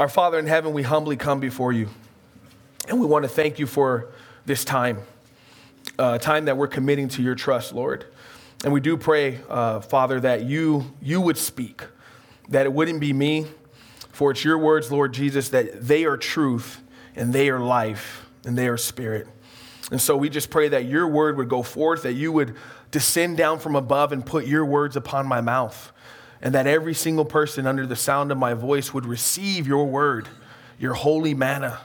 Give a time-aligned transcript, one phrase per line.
[0.00, 1.90] Our Father in heaven, we humbly come before you.
[2.88, 4.08] And we want to thank you for
[4.46, 5.02] this time,
[5.98, 8.06] uh, time that we're committing to your trust, Lord.
[8.64, 11.82] And we do pray, uh, Father, that you, you would speak,
[12.48, 13.44] that it wouldn't be me,
[14.10, 16.80] for it's your words, Lord Jesus, that they are truth
[17.14, 19.28] and they are life and they are spirit.
[19.90, 22.56] And so we just pray that your word would go forth, that you would
[22.90, 25.92] descend down from above and put your words upon my mouth,
[26.42, 30.28] and that every single person under the sound of my voice would receive your word,
[30.78, 31.78] your holy manna,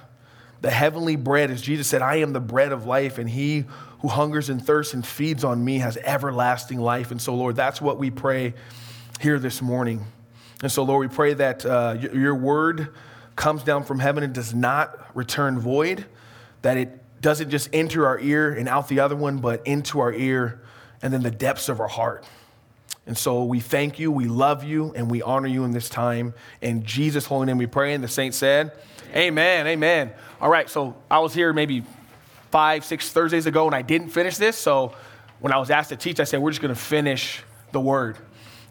[0.61, 1.51] the heavenly bread.
[1.51, 3.65] As Jesus said, I am the bread of life, and he
[3.99, 7.11] who hungers and thirsts and feeds on me has everlasting life.
[7.11, 8.53] And so, Lord, that's what we pray
[9.19, 10.05] here this morning.
[10.61, 12.93] And so, Lord, we pray that uh, your word
[13.35, 16.05] comes down from heaven and does not return void,
[16.61, 20.13] that it doesn't just enter our ear and out the other one, but into our
[20.13, 20.61] ear
[21.01, 22.25] and then the depths of our heart.
[23.07, 26.33] And so we thank you, we love you, and we honor you in this time.
[26.61, 27.93] In Jesus' holy name we pray.
[27.93, 28.71] And the saints said,
[29.15, 30.11] Amen, amen.
[30.41, 31.83] All right, so I was here maybe
[32.51, 34.57] five, six Thursdays ago and I didn't finish this.
[34.57, 34.95] So
[35.39, 38.17] when I was asked to teach, I said, We're just going to finish the word.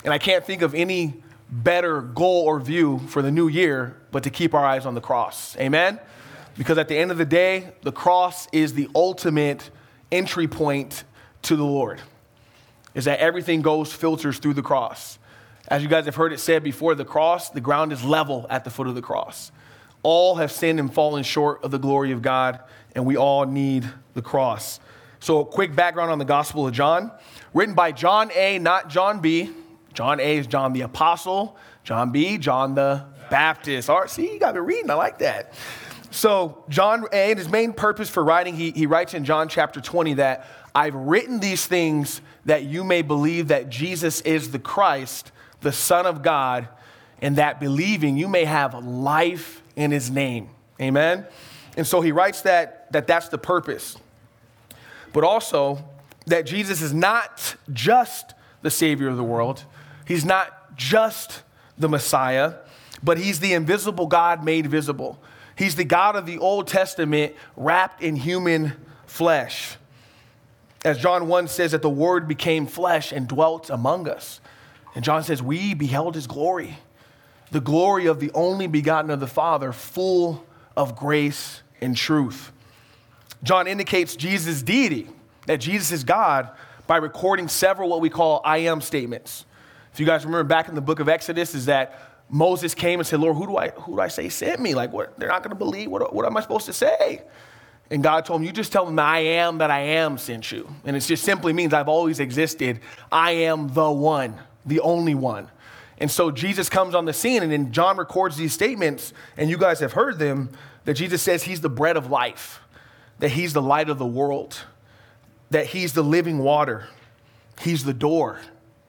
[0.04, 4.24] And I can't think of any better goal or view for the new year but
[4.24, 5.56] to keep our eyes on the cross.
[5.58, 6.00] Amen?
[6.56, 9.70] Because at the end of the day, the cross is the ultimate
[10.12, 11.04] entry point
[11.42, 12.00] to the Lord,
[12.94, 15.18] is that everything goes, filters through the cross.
[15.68, 18.64] As you guys have heard it said before, the cross, the ground is level at
[18.64, 19.50] the foot of the cross.
[20.02, 22.60] All have sinned and fallen short of the glory of God,
[22.94, 24.78] and we all need the cross.
[25.20, 27.10] So, a quick background on the Gospel of John,
[27.54, 29.50] written by John A., not John B.
[29.94, 33.88] John A is John the Apostle, John B, John the Baptist.
[33.88, 34.90] All right, see, you got me reading.
[34.90, 35.54] I like that.
[36.10, 39.80] So, John A, and his main purpose for writing, he, he writes in John chapter
[39.80, 45.30] 20 that I've written these things that you may believe that Jesus is the Christ,
[45.60, 46.68] the Son of God,
[47.22, 50.48] and that believing you may have life in his name.
[50.80, 51.26] Amen?
[51.76, 53.96] And so he writes that, that that's the purpose.
[55.12, 55.84] But also
[56.26, 59.64] that Jesus is not just the Savior of the world,
[60.06, 61.42] he's not just
[61.78, 62.54] the Messiah,
[63.02, 65.20] but he's the invisible God made visible.
[65.56, 68.72] He's the God of the Old Testament wrapped in human
[69.06, 69.76] flesh.
[70.84, 74.40] As John 1 says, that the Word became flesh and dwelt among us.
[74.94, 76.76] And John says, We beheld his glory,
[77.50, 80.44] the glory of the only begotten of the Father, full
[80.76, 82.52] of grace and truth.
[83.42, 85.08] John indicates Jesus' deity,
[85.46, 86.50] that Jesus is God,
[86.86, 89.46] by recording several what we call I am statements.
[89.92, 93.06] If you guys remember back in the book of Exodus, is that Moses came and
[93.06, 94.74] said, Lord, who do I, who do I say sent me?
[94.74, 95.18] Like, what?
[95.18, 95.90] They're not going to believe.
[95.90, 97.22] What, what am I supposed to say?
[97.90, 100.68] And God told him, You just tell them, I am that I am sent you.
[100.84, 102.80] And it just simply means I've always existed.
[103.12, 105.48] I am the one, the only one.
[105.98, 109.56] And so Jesus comes on the scene, and then John records these statements, and you
[109.56, 110.50] guys have heard them
[110.84, 112.60] that Jesus says he's the bread of life,
[113.20, 114.64] that he's the light of the world,
[115.50, 116.88] that he's the living water,
[117.60, 118.40] he's the door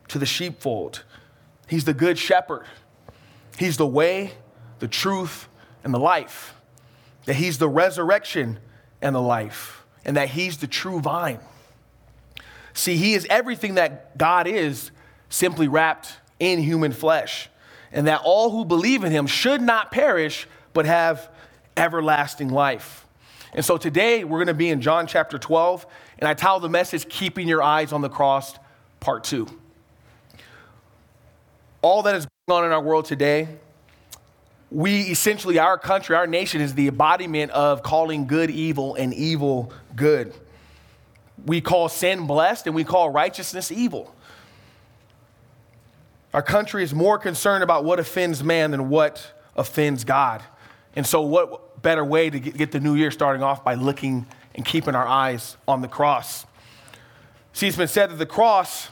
[0.08, 1.04] to the sheepfold,
[1.68, 2.66] he's the good shepherd.
[3.58, 4.34] He's the way,
[4.80, 5.48] the truth,
[5.84, 6.54] and the life.
[7.26, 8.60] That He's the resurrection
[9.06, 9.86] and the life.
[10.04, 11.40] And that He's the true vine.
[12.74, 14.90] See, He is everything that God is,
[15.30, 17.50] simply wrapped in human flesh.
[17.92, 21.30] And that all who believe in Him should not perish, but have
[21.78, 23.06] everlasting life.
[23.54, 25.86] And so today we're going to be in John chapter 12,
[26.20, 28.56] and I title the message, Keeping Your Eyes on the Cross,
[29.00, 29.48] part two.
[31.82, 33.48] All that is going on in our world today,
[34.76, 39.72] we essentially, our country, our nation is the embodiment of calling good evil and evil
[39.96, 40.34] good.
[41.46, 44.14] We call sin blessed and we call righteousness evil.
[46.34, 50.44] Our country is more concerned about what offends man than what offends God.
[50.94, 54.26] And so, what better way to get the new year starting off by looking
[54.56, 56.46] and keeping our eyes on the cross?
[57.54, 58.90] See, it's been said that the cross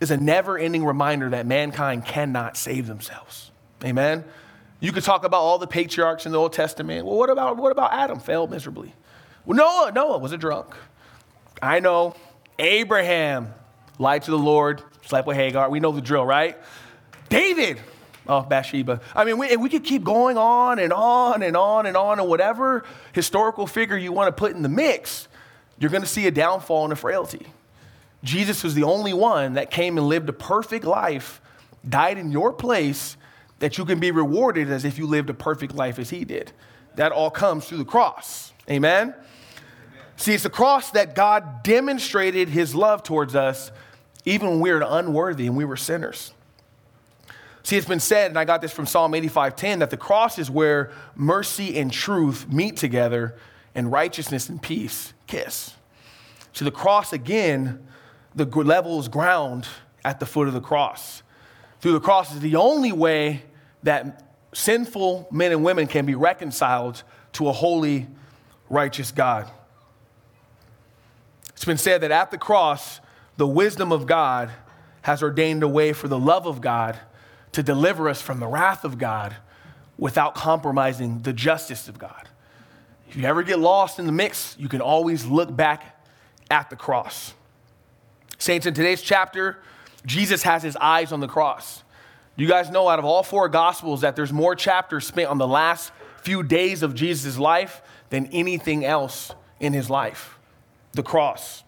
[0.00, 3.50] is a never ending reminder that mankind cannot save themselves.
[3.84, 4.24] Amen?
[4.80, 7.06] You could talk about all the patriarchs in the Old Testament.
[7.06, 8.20] Well, what about, what about Adam?
[8.20, 8.94] Failed miserably.
[9.44, 10.74] Well, Noah, Noah was a drunk.
[11.62, 12.14] I know.
[12.58, 13.54] Abraham
[13.98, 15.70] lied to the Lord, slept with Hagar.
[15.70, 16.58] We know the drill, right?
[17.28, 17.80] David,
[18.26, 19.00] oh, Bathsheba.
[19.14, 22.28] I mean, we, we could keep going on and on and on and on, and
[22.28, 25.28] whatever historical figure you want to put in the mix,
[25.78, 27.46] you're going to see a downfall and a frailty.
[28.24, 31.40] Jesus was the only one that came and lived a perfect life,
[31.88, 33.16] died in your place,
[33.58, 36.52] that you can be rewarded as if you lived a perfect life as he did.
[36.96, 38.52] That all comes through the cross.
[38.68, 39.08] Amen?
[39.08, 39.14] Amen?
[40.16, 43.70] See, it's the cross that God demonstrated his love towards us,
[44.24, 46.32] even when we were unworthy and we were sinners.
[47.62, 50.50] See, it's been said, and I got this from Psalm 85:10, that the cross is
[50.50, 53.36] where mercy and truth meet together,
[53.74, 55.74] and righteousness and peace kiss.
[56.52, 57.86] So the cross again,
[58.34, 59.68] the levels ground
[60.04, 61.22] at the foot of the cross.
[61.80, 63.42] Through the cross is the only way
[63.82, 67.02] that sinful men and women can be reconciled
[67.34, 68.06] to a holy,
[68.70, 69.50] righteous God.
[71.50, 73.00] It's been said that at the cross,
[73.36, 74.50] the wisdom of God
[75.02, 76.98] has ordained a way for the love of God
[77.52, 79.36] to deliver us from the wrath of God
[79.98, 82.28] without compromising the justice of God.
[83.08, 86.04] If you ever get lost in the mix, you can always look back
[86.50, 87.34] at the cross.
[88.38, 89.58] Saints, in today's chapter,
[90.06, 91.82] Jesus has his eyes on the cross.
[92.36, 95.38] Do you guys know out of all four gospels that there's more chapters spent on
[95.38, 95.92] the last
[96.22, 100.38] few days of Jesus' life than anything else in his life
[100.92, 101.62] the cross.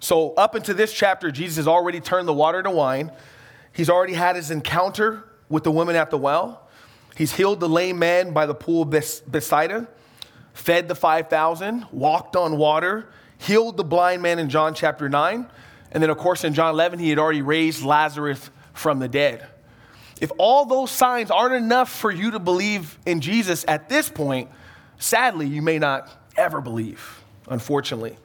[0.00, 3.12] So, up into this chapter, Jesus has already turned the water to wine.
[3.72, 6.68] He's already had his encounter with the woman at the well.
[7.16, 9.86] He's healed the lame man by the pool of Bethsaida,
[10.54, 15.46] fed the 5,000, walked on water, healed the blind man in John chapter 9.
[15.92, 19.46] And then, of course, in John 11, he had already raised Lazarus from the dead.
[20.20, 24.48] If all those signs aren't enough for you to believe in Jesus at this point,
[24.98, 28.16] sadly, you may not ever believe, unfortunately.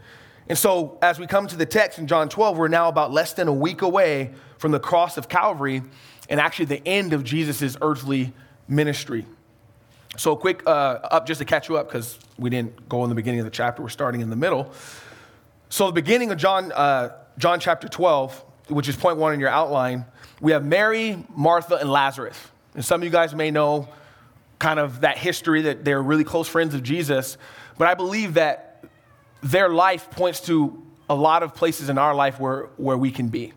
[0.47, 3.33] And so, as we come to the text in John 12, we're now about less
[3.33, 5.83] than a week away from the cross of Calvary
[6.29, 8.33] and actually the end of Jesus' earthly
[8.67, 9.25] ministry.
[10.15, 13.15] So, quick uh, up just to catch you up because we didn't go in the
[13.15, 14.71] beginning of the chapter, we're starting in the middle.
[15.69, 19.49] So, the beginning of John, uh, John chapter 12, which is point one in your
[19.49, 20.05] outline,
[20.41, 22.37] we have Mary, Martha, and Lazarus.
[22.73, 23.87] And some of you guys may know
[24.59, 27.37] kind of that history that they're really close friends of Jesus.
[27.77, 28.83] But I believe that
[29.41, 33.27] their life points to a lot of places in our life where, where we can
[33.27, 33.53] be.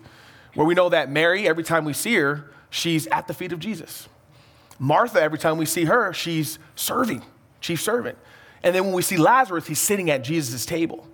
[0.55, 3.61] Where we know that Mary, every time we see her, she's at the feet of
[3.61, 4.09] Jesus.
[4.79, 7.23] Martha, every time we see her, she's serving,
[7.61, 8.19] chief servant.
[8.62, 11.06] And then when we see Lazarus, he's sitting at Jesus' table.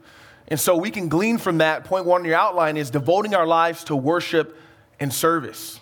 [0.48, 1.84] And so we can glean from that.
[1.84, 4.56] Point one in your outline is devoting our lives to worship
[5.00, 5.80] and service.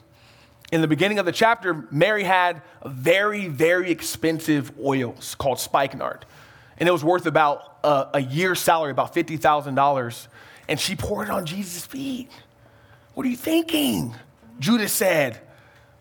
[0.73, 6.25] In the beginning of the chapter, Mary had very, very expensive oil called spikenard.
[6.79, 10.27] And it was worth about a, a year's salary, about $50,000.
[10.69, 12.31] And she poured it on Jesus' feet.
[13.13, 14.15] What are you thinking?
[14.59, 15.41] Judas said,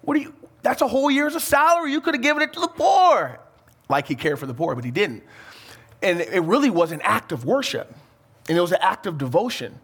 [0.01, 0.33] What are you?
[0.61, 1.91] That's a whole year's of salary.
[1.91, 3.39] You could have given it to the poor.
[3.89, 5.23] Like he cared for the poor, but he didn't.
[6.01, 7.93] And it really was an act of worship.
[8.47, 9.79] And it was an act of devotion.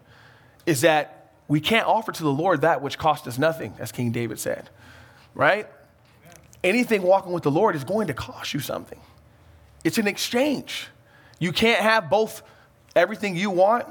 [0.66, 4.12] Is that we can't offer to the Lord that which cost us nothing, as King
[4.12, 4.70] David said.
[5.34, 5.66] Right?
[6.62, 9.00] Anything walking with the Lord is going to cost you something.
[9.82, 10.88] It's an exchange.
[11.38, 12.42] You can't have both
[12.94, 13.86] everything you want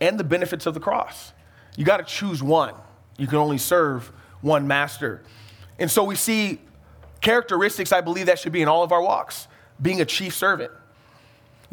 [0.00, 1.32] and the benefits of the cross.
[1.76, 2.74] You got to choose one.
[3.16, 4.10] You can only serve
[4.40, 5.22] one master.
[5.78, 6.60] And so we see
[7.20, 9.46] characteristics I believe that should be in all of our walks
[9.80, 10.72] being a chief servant.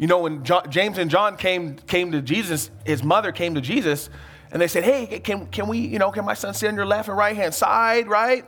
[0.00, 3.60] You know, when John, James and John came, came to Jesus, his mother came to
[3.60, 4.08] Jesus,
[4.50, 6.86] and they said, Hey, can, can we, you know, can my son sit on your
[6.86, 8.46] left and right hand side, right?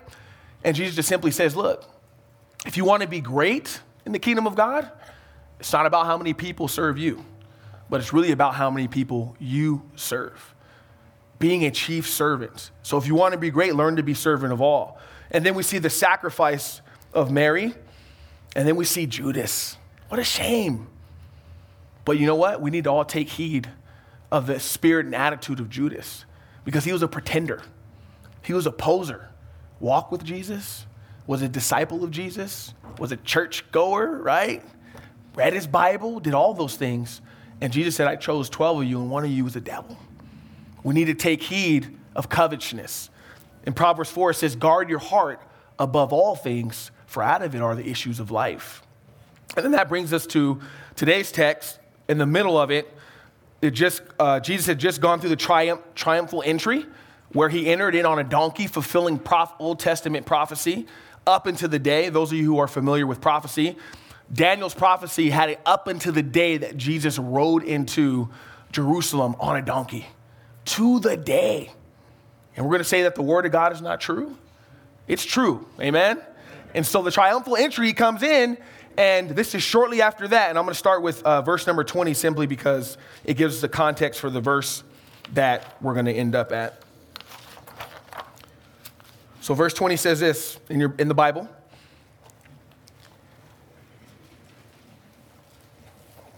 [0.64, 1.84] And Jesus just simply says, Look,
[2.64, 4.90] if you want to be great in the kingdom of God,
[5.60, 7.22] it's not about how many people serve you,
[7.90, 10.54] but it's really about how many people you serve
[11.38, 12.70] being a chief servant.
[12.82, 14.99] So if you want to be great, learn to be servant of all.
[15.31, 16.81] And then we see the sacrifice
[17.12, 17.75] of Mary,
[18.56, 19.76] and then we see Judas.
[20.08, 20.87] What a shame.
[22.04, 22.61] But you know what?
[22.61, 23.68] We need to all take heed
[24.30, 26.25] of the spirit and attitude of Judas
[26.64, 27.62] because he was a pretender,
[28.42, 29.28] he was a poser.
[29.80, 30.87] Walk with Jesus,
[31.26, 34.62] was a disciple of Jesus, was a church goer, right?
[35.35, 37.21] Read his Bible, did all those things.
[37.61, 39.99] And Jesus said, I chose 12 of you, and one of you was a devil.
[40.85, 43.11] We need to take heed of covetousness.
[43.64, 45.40] In Proverbs 4, it says, Guard your heart
[45.78, 48.82] above all things, for out of it are the issues of life.
[49.56, 50.61] And then that brings us to
[50.97, 51.78] today's text.
[52.12, 52.92] In the middle of it,
[53.62, 56.85] it just, uh, Jesus had just gone through the triumph, triumphal entry
[57.33, 60.87] where he entered in on a donkey, fulfilling prof- Old Testament prophecy
[61.26, 62.11] up into the day.
[62.11, 63.78] Those of you who are familiar with prophecy,
[64.31, 68.28] Daniel's prophecy had it up into the day that Jesus rode into
[68.73, 70.07] Jerusalem on a donkey
[70.66, 71.73] to the day.
[72.54, 74.37] And we're going to say that the word of God is not true?
[75.09, 75.66] It's true.
[75.81, 76.21] Amen?
[76.75, 78.59] And so the triumphal entry comes in,
[78.96, 80.50] and this is shortly after that.
[80.50, 83.61] And I'm going to start with uh, verse number 20 simply because it gives us
[83.61, 84.82] the context for the verse
[85.32, 86.82] that we're going to end up at.
[89.40, 91.49] So, verse 20 says this in, your, in the Bible.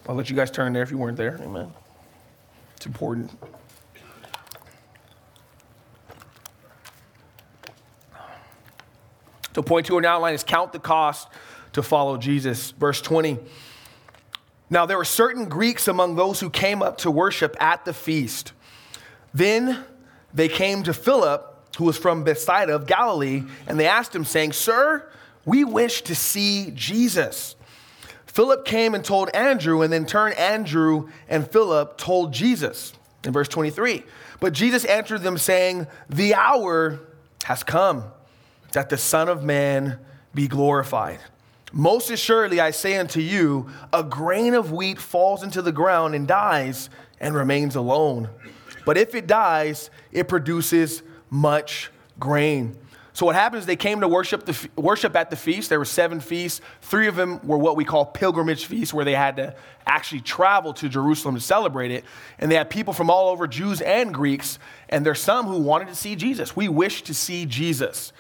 [0.09, 1.39] I'll let you guys turn there if you weren't there.
[1.43, 1.73] Amen.
[2.77, 3.31] It's important.
[9.55, 11.29] So, point two in the outline is count the cost
[11.75, 12.73] to follow Jesus.
[12.73, 13.39] Verse 20.
[14.71, 18.53] Now, there were certain Greeks among those who came up to worship at the feast.
[19.35, 19.85] Then
[20.33, 24.53] they came to Philip, who was from Bethsaida of Galilee, and they asked him, saying,
[24.53, 25.09] Sir,
[25.45, 27.57] we wish to see Jesus.
[28.27, 32.95] Philip came and told Andrew, and then turned Andrew and Philip told Jesus.
[33.25, 34.03] In verse 23,
[34.41, 37.01] but Jesus answered them, saying, The hour
[37.45, 38.05] has come
[38.73, 39.99] that the Son of Man
[40.35, 41.21] be glorified.
[41.77, 46.27] Most assuredly, I say unto you, a grain of wheat falls into the ground and
[46.27, 46.89] dies
[47.19, 48.29] and remains alone.
[48.87, 51.91] But if it dies, it produces much
[52.21, 52.77] grain.
[53.13, 53.67] So what happens?
[53.67, 55.69] They came to worship the worship at the feast.
[55.69, 56.61] There were seven feasts.
[56.81, 60.75] Three of them were what we call pilgrimage feasts, where they had to actually travel
[60.75, 62.05] to Jerusalem to celebrate it.
[62.39, 64.61] And they had people from all over, Jews and Greeks.
[64.89, 66.55] And there's some who wanted to see Jesus.
[66.55, 68.13] We wish to see Jesus.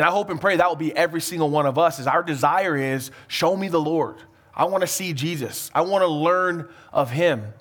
[0.00, 1.98] And I hope and pray that will be every single one of us.
[1.98, 4.16] Is our desire is show me the Lord.
[4.54, 5.70] I want to see Jesus.
[5.74, 7.52] I want to learn of Him.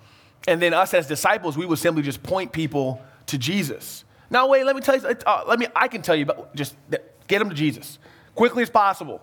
[0.47, 4.05] And then us as disciples, we would simply just point people to Jesus.
[4.29, 6.77] Now, wait, let me tell you, uh, let me, I can tell you, but just
[7.27, 7.99] get them to Jesus
[8.35, 9.21] quickly as possible.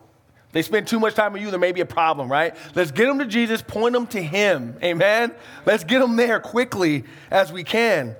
[0.53, 2.55] They spend too much time with you, there may be a problem, right?
[2.75, 4.77] Let's get them to Jesus, point them to Him.
[4.83, 5.33] Amen?
[5.65, 8.15] Let's get them there quickly as we can.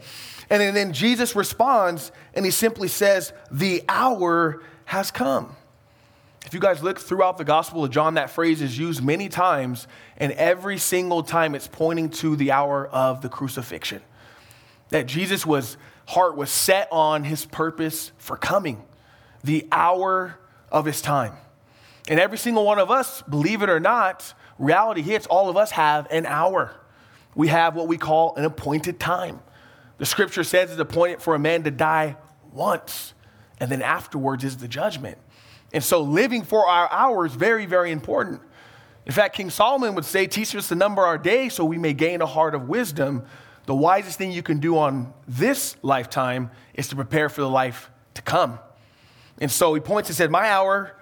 [0.49, 5.55] And then, then Jesus responds and He simply says, The hour has come.
[6.47, 9.89] If you guys look throughout the Gospel of John, that phrase is used many times,
[10.17, 14.01] and every single time it's pointing to the hour of the crucifixion.
[14.91, 15.77] That Jesus was
[16.07, 18.83] heart was set on his purpose for coming,
[19.43, 20.39] the hour
[20.71, 21.33] of his time.
[22.09, 25.73] And every single one of us, believe it or not, reality hits, all of us
[25.73, 26.75] have an hour.
[27.35, 29.41] We have what we call an appointed time.
[29.99, 32.17] The scripture says it's appointed for a man to die
[32.53, 33.15] once,
[33.59, 35.19] and then afterwards is the judgment.
[35.73, 38.41] And so living for our hour is very, very important.
[39.05, 41.93] In fact, King Solomon would say, Teach us to number our days so we may
[41.93, 43.25] gain a heart of wisdom
[43.67, 47.91] the wisest thing you can do on this lifetime is to prepare for the life
[48.15, 48.61] to come.
[49.39, 50.97] And so he points and said, My hour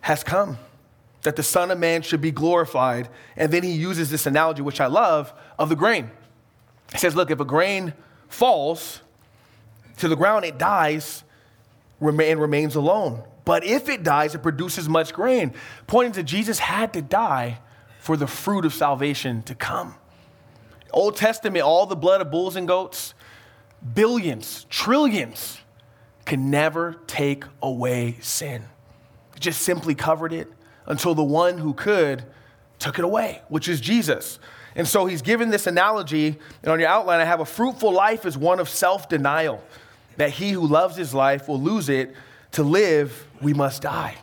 [0.00, 0.58] has come
[1.22, 3.08] that the Son of Man should be glorified.
[3.36, 6.10] And then he uses this analogy, which I love, of the grain.
[6.92, 7.94] He says, Look, if a grain
[8.28, 9.02] falls
[10.02, 11.24] to the ground, it dies
[12.00, 13.22] and remains alone.
[13.44, 15.54] But if it dies, it produces much grain,
[15.86, 17.58] pointing to Jesus had to die
[18.00, 19.94] for the fruit of salvation to come.
[20.92, 23.14] Old Testament, all the blood of bulls and goats,
[23.94, 25.58] billions, trillions,
[26.24, 28.64] can never take away sin.
[29.34, 30.52] It just simply covered it
[30.86, 32.24] until the one who could
[32.78, 34.38] took it away, which is Jesus.
[34.74, 38.24] And so he's given this analogy, and on your outline, I have a fruitful life
[38.26, 39.62] is one of self denial,
[40.16, 42.14] that he who loves his life will lose it.
[42.52, 44.16] To live, we must die.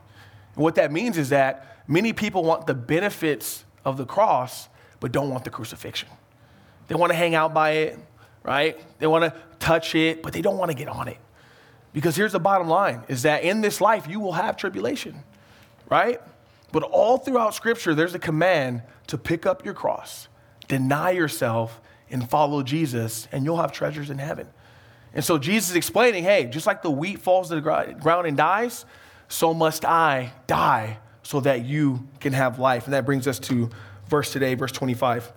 [0.55, 4.67] And what that means is that many people want the benefits of the cross,
[4.99, 6.09] but don't want the crucifixion.
[6.87, 7.99] They want to hang out by it,
[8.43, 8.79] right?
[8.99, 11.17] They want to touch it, but they don't want to get on it.
[11.93, 15.23] Because here's the bottom line is that in this life you will have tribulation,
[15.89, 16.21] right?
[16.71, 20.27] But all throughout scripture there's a command to pick up your cross,
[20.67, 21.81] deny yourself
[22.11, 24.47] and follow Jesus and you'll have treasures in heaven.
[25.13, 28.37] And so Jesus is explaining, hey, just like the wheat falls to the ground and
[28.37, 28.85] dies,
[29.27, 32.85] so must I die so that you can have life.
[32.85, 33.69] And that brings us to
[34.07, 35.31] verse today, verse 25.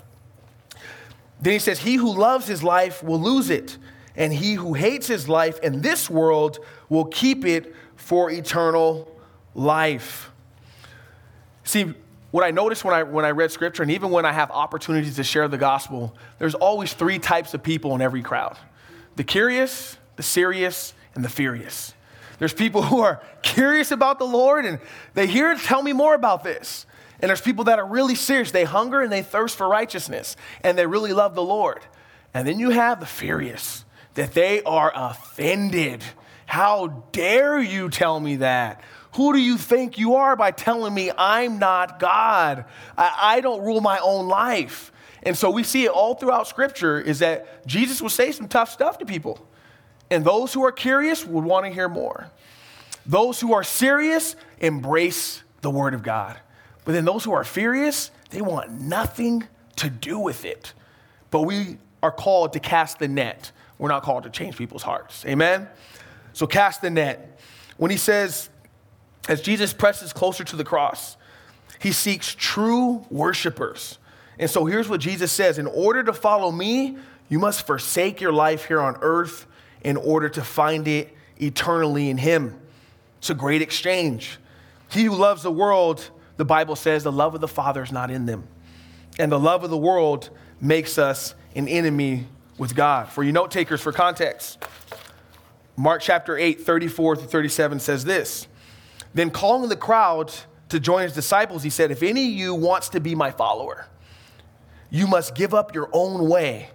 [1.41, 3.77] Then he says, He who loves his life will lose it,
[4.17, 9.11] and he who hates his life in this world will keep it for eternal
[9.55, 10.31] life.
[11.65, 11.95] See,
[12.31, 15.17] what I noticed when I, when I read scripture, and even when I have opportunities
[15.17, 18.57] to share the gospel, there's always three types of people in every crowd
[19.17, 21.95] the curious, the serious, and the furious.
[22.39, 24.81] There's people who are curious about the Lord and
[25.15, 25.61] they hear, it.
[25.61, 26.87] tell me more about this.
[27.21, 28.51] And there's people that are really serious.
[28.51, 31.81] They hunger and they thirst for righteousness and they really love the Lord.
[32.35, 36.03] And then you have the furious, that they are offended.
[36.47, 38.81] How dare you tell me that?
[39.15, 42.65] Who do you think you are by telling me I'm not God?
[42.97, 44.91] I, I don't rule my own life.
[45.23, 48.71] And so we see it all throughout Scripture is that Jesus will say some tough
[48.71, 49.47] stuff to people.
[50.11, 52.31] And those who are curious would want to hear more.
[53.07, 56.39] Those who are serious embrace the Word of God.
[56.85, 60.73] But then those who are furious, they want nothing to do with it.
[61.31, 63.53] But we are called to cast the net.
[63.79, 65.25] We're not called to change people's hearts.
[65.25, 65.69] Amen?
[66.33, 67.41] So cast the net.
[67.77, 68.49] When he says,
[69.29, 71.17] as Jesus presses closer to the cross,
[71.81, 73.99] he seeks true worshipers.
[74.43, 76.97] And so here's what Jesus says In order to follow me,
[77.29, 79.47] you must forsake your life here on earth
[79.83, 82.59] in order to find it eternally in him.
[83.19, 84.39] It's a great exchange.
[84.91, 88.11] He who loves the world, the Bible says, the love of the Father is not
[88.11, 88.49] in them.
[89.17, 90.31] And the love of the world
[90.61, 92.27] makes us an enemy
[92.59, 93.11] with God.
[93.11, 94.59] For you note takers, for context,
[95.77, 98.49] Mark chapter 8, 34 through 37 says this
[99.15, 100.35] Then calling the crowd
[100.71, 103.87] to join his disciples, he said, If any of you wants to be my follower,
[104.93, 106.69] you must give up your own way,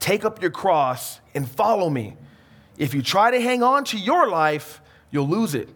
[0.00, 2.16] take up your cross, and follow me.
[2.78, 5.68] If you try to hang on to your life, you'll lose it.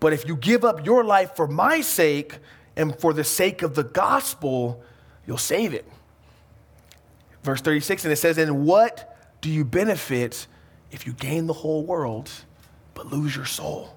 [0.00, 2.38] But if you give up your life for my sake
[2.74, 4.82] and for the sake of the gospel,
[5.26, 5.86] you'll save it.
[7.42, 10.46] Verse 36, and it says, And what do you benefit
[10.90, 12.30] if you gain the whole world
[12.94, 13.94] but lose your soul?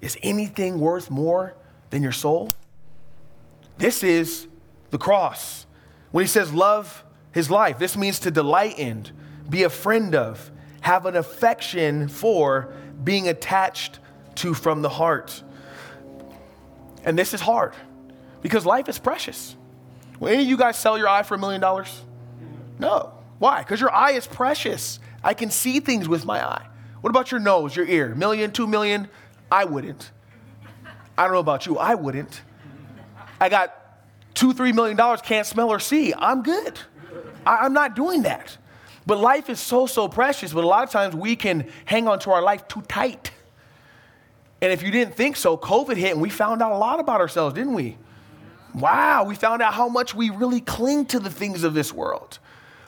[0.00, 1.54] Is anything worth more
[1.90, 2.50] than your soul?
[3.76, 4.46] This is
[4.90, 5.65] the cross.
[6.16, 9.04] When he says love his life, this means to delight in,
[9.50, 12.72] be a friend of, have an affection for,
[13.04, 13.98] being attached
[14.36, 15.42] to from the heart.
[17.04, 17.74] And this is hard
[18.40, 19.56] because life is precious.
[20.18, 22.00] Will any of you guys sell your eye for a million dollars?
[22.78, 23.12] No.
[23.38, 23.58] Why?
[23.58, 24.98] Because your eye is precious.
[25.22, 26.66] I can see things with my eye.
[27.02, 28.14] What about your nose, your ear?
[28.14, 29.08] Million, two million?
[29.52, 30.12] I wouldn't.
[31.18, 32.40] I don't know about you, I wouldn't.
[33.38, 33.85] I got
[34.36, 36.14] two, three million dollars, can't smell or see.
[36.16, 36.78] I'm good.
[37.44, 38.56] I, am not doing that.
[39.06, 42.18] But life is so, so precious, but a lot of times we can hang on
[42.20, 43.30] to our life too tight.
[44.60, 47.20] And if you didn't think so, COVID hit and we found out a lot about
[47.20, 47.96] ourselves, didn't we?
[48.74, 52.38] Wow, we found out how much we really cling to the things of this world.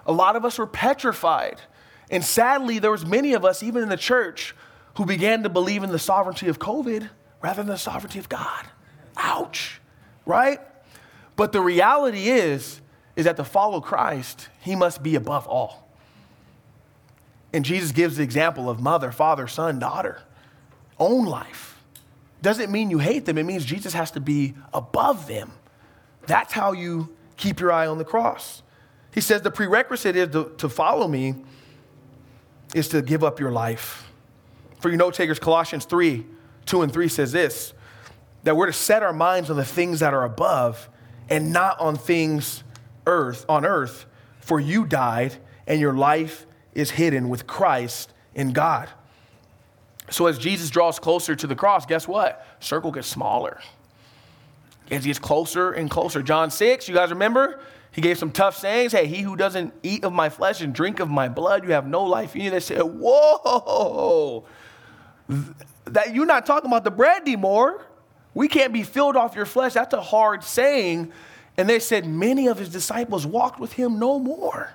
[0.06, 1.60] A lot of us were petrified.
[2.10, 4.54] And sadly, there was many of us, even in the church,
[4.96, 7.08] who began to believe in the sovereignty of COVID
[7.42, 8.66] rather than the sovereignty of God.
[9.16, 9.80] Ouch,
[10.26, 10.60] right?
[11.38, 12.80] But the reality is,
[13.14, 15.88] is that to follow Christ, he must be above all.
[17.52, 20.20] And Jesus gives the example of mother, father, son, daughter,
[20.98, 21.80] own life.
[22.42, 25.52] Doesn't mean you hate them, it means Jesus has to be above them.
[26.26, 28.64] That's how you keep your eye on the cross.
[29.14, 31.36] He says the prerequisite is to, to follow me
[32.74, 34.10] is to give up your life.
[34.80, 36.26] For your note takers, Colossians 3
[36.66, 37.74] 2 and 3 says this
[38.42, 40.90] that we're to set our minds on the things that are above
[41.28, 42.62] and not on things
[43.06, 44.06] earth on earth
[44.40, 45.34] for you died
[45.66, 48.88] and your life is hidden with Christ in God.
[50.10, 52.46] So as Jesus draws closer to the cross, guess what?
[52.60, 53.60] Circle gets smaller.
[54.90, 56.22] As he gets closer and closer.
[56.22, 57.60] John 6, you guys remember?
[57.92, 58.92] He gave some tough sayings.
[58.92, 61.86] Hey, he who doesn't eat of my flesh and drink of my blood, you have
[61.86, 62.50] no life in you.
[62.50, 64.44] They said, Whoa,
[65.84, 67.84] that you're not talking about the bread anymore.
[68.38, 69.72] We can't be filled off your flesh.
[69.72, 71.10] That's a hard saying.
[71.56, 74.70] And they said, Many of his disciples walked with him no more.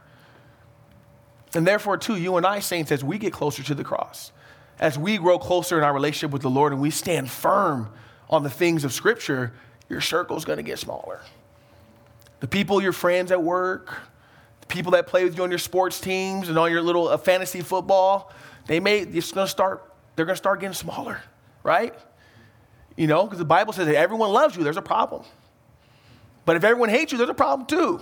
[1.56, 4.34] And therefore, too, you and I, saints, as we get closer to the cross,
[4.82, 7.88] as we grow closer in our relationship with the Lord and we stand firm
[8.30, 9.54] on the things of Scripture,
[9.88, 11.22] your circle's to get smaller.
[12.42, 13.98] The people, your friends at work,
[14.60, 17.16] the people that play with you on your sports teams and on your little uh,
[17.16, 18.34] fantasy football,
[18.68, 21.22] they may, it's to start, they're to start getting smaller,
[21.64, 21.96] right?
[22.96, 25.24] You know, because the Bible says that everyone loves you, there's a problem.
[26.46, 28.02] But if everyone hates you, there's a problem too.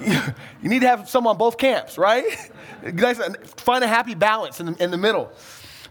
[0.00, 2.24] you need to have some on both camps, right?
[2.82, 5.30] Uh, find a happy balance in the, in the middle.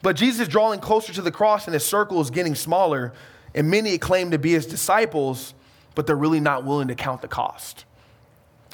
[0.01, 3.13] But Jesus is drawing closer to the cross and his circle is getting smaller.
[3.53, 5.53] And many claim to be his disciples,
[5.93, 7.85] but they're really not willing to count the cost.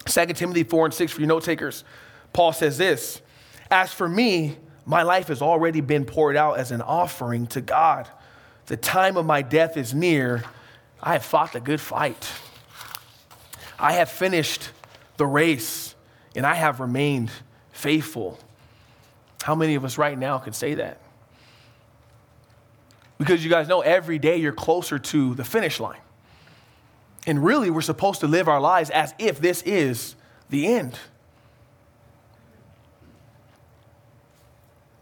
[0.06, 1.84] 2 Timothy 4 and 6 for your note takers,
[2.32, 3.22] Paul says this
[3.70, 8.08] As for me, my life has already been poured out as an offering to God.
[8.68, 10.44] The time of my death is near.
[11.02, 12.28] I have fought the good fight.
[13.78, 14.70] I have finished
[15.18, 15.94] the race
[16.36, 17.32] and I have remained
[17.72, 18.40] faithful.
[19.44, 21.00] How many of us right now can say that?
[23.18, 26.00] Because you guys know every day you're closer to the finish line.
[27.28, 30.16] And really, we're supposed to live our lives as if this is
[30.50, 31.00] the end.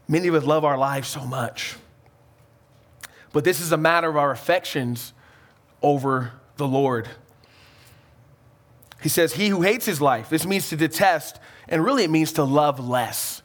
[0.08, 1.76] Many of us love our lives so much.
[3.34, 5.12] But this is a matter of our affections
[5.82, 7.10] over the Lord.
[9.02, 12.32] He says, He who hates his life, this means to detest, and really it means
[12.34, 13.41] to love less.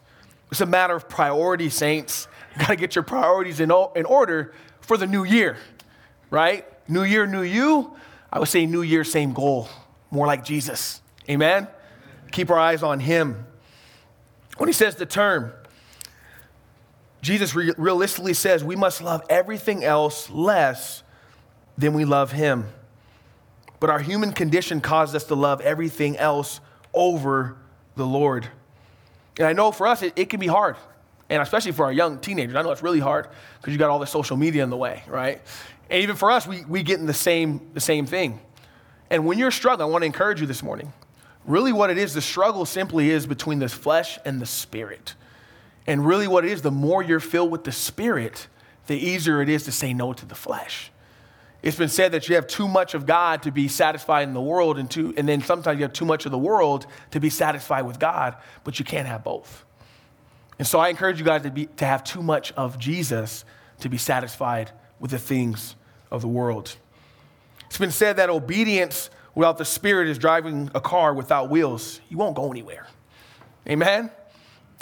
[0.53, 2.29] It's a matter of priority, saints.
[2.55, 5.57] You got to get your priorities in, in order for the new year,
[6.31, 6.67] right?
[6.89, 7.95] New year, new you.
[8.33, 9.69] I would say new year, same goal,
[10.11, 11.01] more like Jesus.
[11.29, 11.67] Amen?
[12.31, 13.47] Keep our eyes on him.
[14.59, 15.53] When he says the term,
[17.21, 21.03] Jesus re- realistically says we must love everything else less
[21.77, 22.69] than we love him.
[23.81, 26.61] But our human condition causes us to love everything else
[26.93, 27.57] over
[27.97, 28.49] the Lord.
[29.39, 30.77] And I know for us, it, it can be hard.
[31.31, 33.29] And especially for our young teenagers, I know it's really hard
[33.61, 35.41] because you got all the social media in the way, right?
[35.91, 38.41] And even for us, we, we get in the same, the same thing.
[39.11, 40.93] And when you're struggling, I want to encourage you this morning.
[41.45, 45.15] Really, what it is, the struggle simply is between the flesh and the spirit.
[45.89, 48.47] And really, what it is, the more you're filled with the spirit,
[48.89, 50.93] the easier it is to say no to the flesh.
[51.63, 54.41] It's been said that you have too much of God to be satisfied in the
[54.41, 57.31] world, and, too, and then sometimes you have too much of the world to be
[57.31, 59.65] satisfied with God, but you can't have both.
[60.59, 63.47] And so I encourage you guys to, be, to have too much of Jesus
[63.81, 64.71] to be satisfied
[65.01, 65.75] with the things
[66.11, 66.77] of the world.
[67.65, 72.03] It's been said that obedience without the Spirit is driving a car without wheels.
[72.11, 72.87] You won't go anywhere.
[73.67, 74.11] Amen?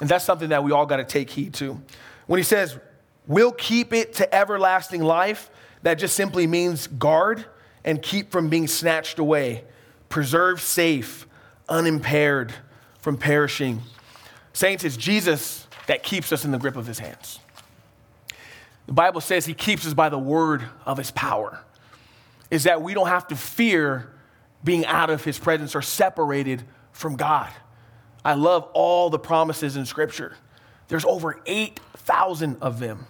[0.00, 1.80] And that's something that we all got to take heed to.
[2.26, 2.78] When he says,
[3.26, 5.50] we'll keep it to everlasting life,
[5.82, 7.44] that just simply means guard
[7.84, 9.64] and keep from being snatched away,
[10.08, 11.26] preserve safe,
[11.68, 12.52] unimpaired
[12.98, 13.82] from perishing.
[14.52, 17.38] Saints, it's Jesus that keeps us in the grip of his hands.
[18.86, 21.60] The Bible says he keeps us by the word of his power
[22.50, 24.12] is that we don't have to fear
[24.62, 27.50] being out of his presence or separated from God.
[28.26, 30.34] I love all the promises in Scripture.
[30.88, 33.06] There's over 8,000 of them.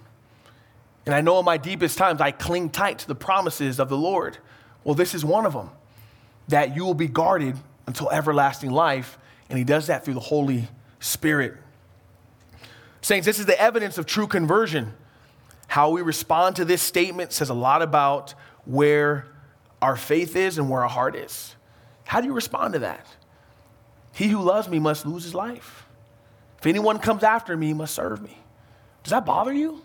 [1.07, 3.97] And I know in my deepest times, I cling tight to the promises of the
[3.97, 4.37] Lord.
[4.85, 5.71] Well, this is one of them
[6.49, 9.17] that you will be guarded until everlasting life.
[9.49, 10.69] And He does that through the Holy
[11.01, 11.55] Spirit.
[13.01, 14.93] Saints, this is the evidence of true conversion.
[15.69, 18.35] How we respond to this statement says a lot about
[18.67, 19.29] where
[19.81, 21.57] our faith is and where our heart is.
[22.05, 23.16] How do you respond to that?
[24.17, 25.85] He who loves me must lose his life.
[26.59, 28.39] If anyone comes after me, he must serve me.
[29.03, 29.83] Does that bother you?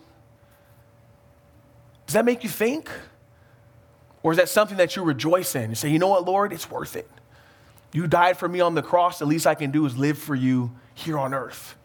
[2.06, 2.90] Does that make you think?
[4.22, 5.70] Or is that something that you rejoice in?
[5.70, 7.08] You say, you know what, Lord, it's worth it.
[7.92, 9.18] You died for me on the cross.
[9.18, 11.76] The least I can do is live for you here on earth.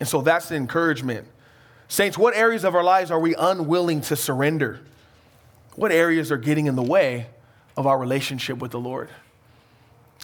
[0.00, 1.28] And so that's the encouragement.
[1.86, 4.80] Saints, what areas of our lives are we unwilling to surrender?
[5.76, 7.26] what areas are getting in the way
[7.76, 9.08] of our relationship with the Lord?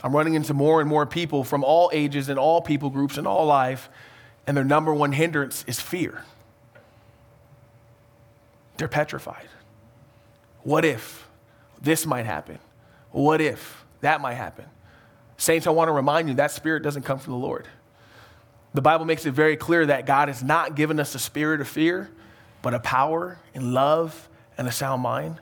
[0.02, 3.26] I'm running into more and more people from all ages and all people groups and
[3.26, 3.88] all life,
[4.46, 6.24] and their number one hindrance is fear.
[8.76, 9.48] They're petrified.
[10.62, 11.26] What if
[11.80, 12.58] this might happen?
[13.10, 14.66] What if that might happen?
[15.36, 17.66] Saints, I want to remind you that spirit doesn't come from the Lord.
[18.74, 21.68] The Bible makes it very clear that God has not given us a spirit of
[21.68, 22.10] fear,
[22.62, 25.40] but a power and love and a sound mind.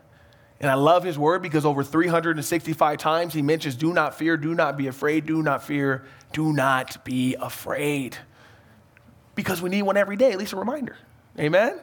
[0.60, 4.54] And I love his word because over 365 times he mentions, do not fear, do
[4.54, 8.16] not be afraid, do not fear, do not be afraid.
[9.34, 10.96] Because we need one every day, at least a reminder.
[11.38, 11.78] Amen?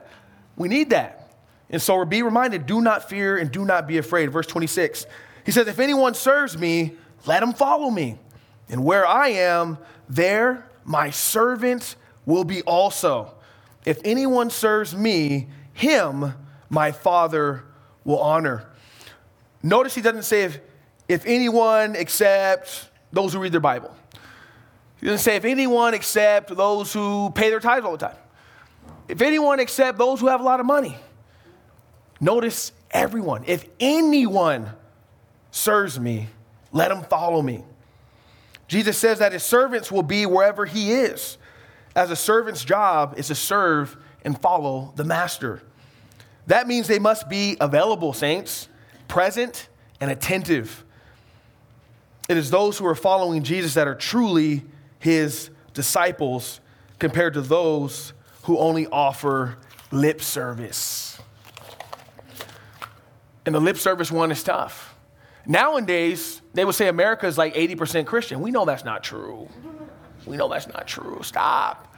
[0.55, 1.35] We need that.
[1.69, 4.31] And so be reminded, do not fear and do not be afraid.
[4.31, 5.05] Verse 26,
[5.45, 6.93] he says, If anyone serves me,
[7.25, 8.17] let him follow me.
[8.69, 9.77] And where I am,
[10.09, 13.35] there my servant will be also.
[13.85, 16.33] If anyone serves me, him
[16.69, 17.65] my Father
[18.05, 18.65] will honor.
[19.61, 20.59] Notice he doesn't say if,
[21.07, 23.95] if anyone except those who read their Bible.
[24.99, 28.17] He doesn't say if anyone except those who pay their tithes all the time.
[29.07, 30.97] If anyone except those who have a lot of money.
[32.19, 33.43] Notice everyone.
[33.47, 34.69] If anyone
[35.51, 36.29] serves me,
[36.71, 37.63] let him follow me.
[38.67, 41.37] Jesus says that his servants will be wherever he is,
[41.95, 45.61] as a servant's job is to serve and follow the master.
[46.47, 48.67] That means they must be available, saints,
[49.07, 49.69] present
[50.01, 50.83] and attentive.
[52.29, 54.63] It is those who are following Jesus that are truly
[54.99, 56.59] his disciples
[56.99, 59.57] compared to those who only offer
[59.91, 61.19] lip service.
[63.45, 64.95] And the lip service one is tough.
[65.45, 68.39] Nowadays, they would say America is like 80% Christian.
[68.39, 69.49] We know that's not true.
[70.25, 71.19] We know that's not true.
[71.23, 71.93] Stop.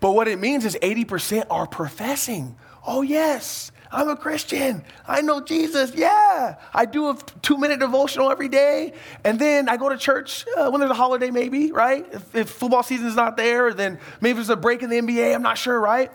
[0.00, 2.56] But what it means is 80% are professing.
[2.86, 4.84] Oh, yes, I'm a Christian.
[5.06, 5.94] I know Jesus.
[5.94, 6.56] Yeah.
[6.72, 8.94] I do a two minute devotional every day.
[9.22, 12.06] And then I go to church uh, when there's a holiday, maybe, right?
[12.10, 15.34] If, if football season's not there, then maybe there's a break in the NBA.
[15.34, 16.10] I'm not sure, right?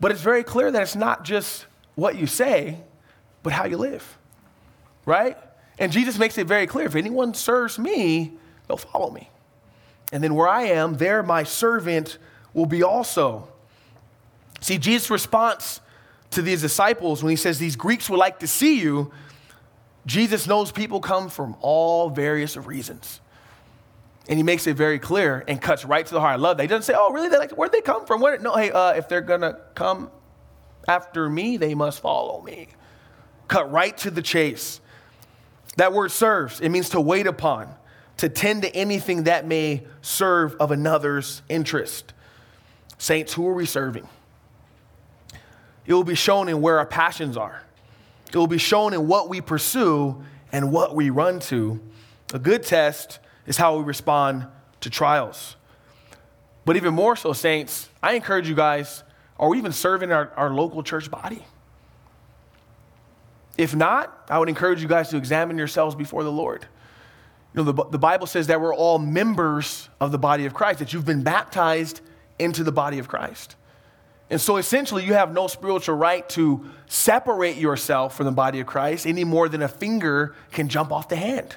[0.00, 2.80] But it's very clear that it's not just what you say,
[3.42, 4.18] but how you live,
[5.04, 5.36] right?
[5.78, 8.32] And Jesus makes it very clear if anyone serves me,
[8.68, 9.28] they'll follow me.
[10.12, 12.18] And then where I am, there my servant
[12.54, 13.48] will be also.
[14.60, 15.80] See, Jesus' response
[16.32, 19.12] to these disciples when he says, These Greeks would like to see you,
[20.06, 23.20] Jesus knows people come from all various reasons.
[24.28, 26.34] And he makes it very clear and cuts right to the heart.
[26.34, 26.62] I love that.
[26.62, 27.28] He doesn't say, Oh, really?
[27.28, 28.20] They like, where'd they come from?
[28.20, 28.38] Where?
[28.38, 30.10] No, hey, uh, if they're going to come
[30.86, 32.68] after me, they must follow me.
[33.48, 34.80] Cut right to the chase.
[35.76, 37.74] That word serves, it means to wait upon,
[38.18, 42.12] to tend to anything that may serve of another's interest.
[42.98, 44.06] Saints, who are we serving?
[45.86, 47.62] It will be shown in where our passions are.
[48.28, 51.80] It will be shown in what we pursue and what we run to.
[52.32, 54.46] A good test is how we respond
[54.80, 55.56] to trials.
[56.64, 59.02] But even more so, saints, I encourage you guys
[59.38, 61.44] are we even serving our, our local church body?
[63.58, 66.64] If not, I would encourage you guys to examine yourselves before the Lord.
[67.52, 70.78] You know, the, the Bible says that we're all members of the body of Christ,
[70.78, 72.00] that you've been baptized
[72.38, 73.56] into the body of Christ.
[74.30, 78.66] And so essentially, you have no spiritual right to separate yourself from the body of
[78.66, 81.56] Christ any more than a finger can jump off the hand.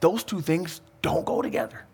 [0.00, 1.86] Those two things don't go together.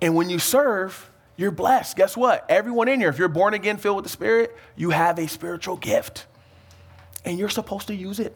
[0.00, 1.96] And when you serve, you're blessed.
[1.96, 2.46] Guess what?
[2.48, 5.76] Everyone in here, if you're born again, filled with the Spirit, you have a spiritual
[5.76, 6.26] gift.
[7.24, 8.34] And you're supposed to use it.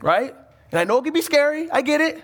[0.00, 0.34] Right?
[0.70, 1.70] And I know it can be scary.
[1.70, 2.22] I get it.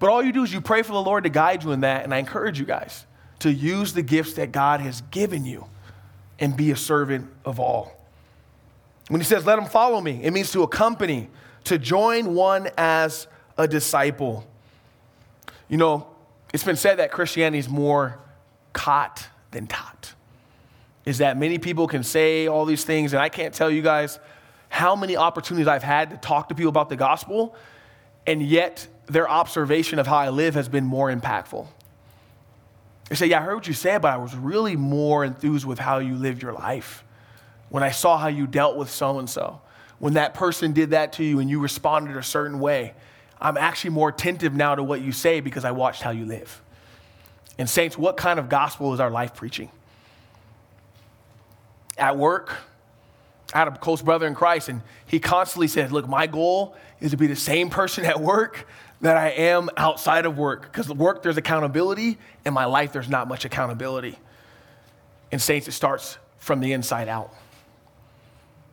[0.00, 2.02] But all you do is you pray for the Lord to guide you in that.
[2.02, 3.06] And I encourage you guys
[3.40, 5.66] to use the gifts that God has given you
[6.38, 7.92] and be a servant of all.
[9.08, 11.28] When he says, let them follow me, it means to accompany,
[11.64, 14.46] to join one as a disciple.
[15.68, 16.06] You know,
[16.52, 18.18] it's been said that Christianity is more
[18.72, 20.14] caught than taught.
[21.04, 24.18] Is that many people can say all these things, and I can't tell you guys
[24.68, 27.54] how many opportunities I've had to talk to people about the gospel,
[28.26, 31.66] and yet their observation of how I live has been more impactful.
[33.08, 35.78] They say, Yeah, I heard what you said, but I was really more enthused with
[35.78, 37.04] how you lived your life.
[37.68, 39.60] When I saw how you dealt with so and so,
[39.98, 42.94] when that person did that to you and you responded a certain way,
[43.40, 46.62] I'm actually more attentive now to what you say because I watched how you live.
[47.58, 49.70] And, saints, what kind of gospel is our life preaching?
[51.96, 52.56] At work,
[53.52, 57.12] I had a close brother in Christ, and he constantly said, Look, my goal is
[57.12, 58.66] to be the same person at work
[59.04, 60.62] that I am outside of work.
[60.62, 62.16] Because work, there's accountability.
[62.46, 64.18] In my life, there's not much accountability.
[65.30, 67.30] And saints, it starts from the inside out.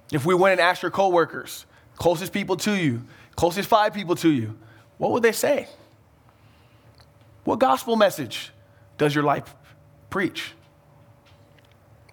[0.10, 1.66] If we went and asked your coworkers,
[1.98, 3.04] closest people to you,
[3.36, 4.58] closest five people to you,
[5.00, 5.68] what would they say?
[7.44, 8.54] What gospel message
[8.98, 9.54] does your life
[10.10, 10.54] preach?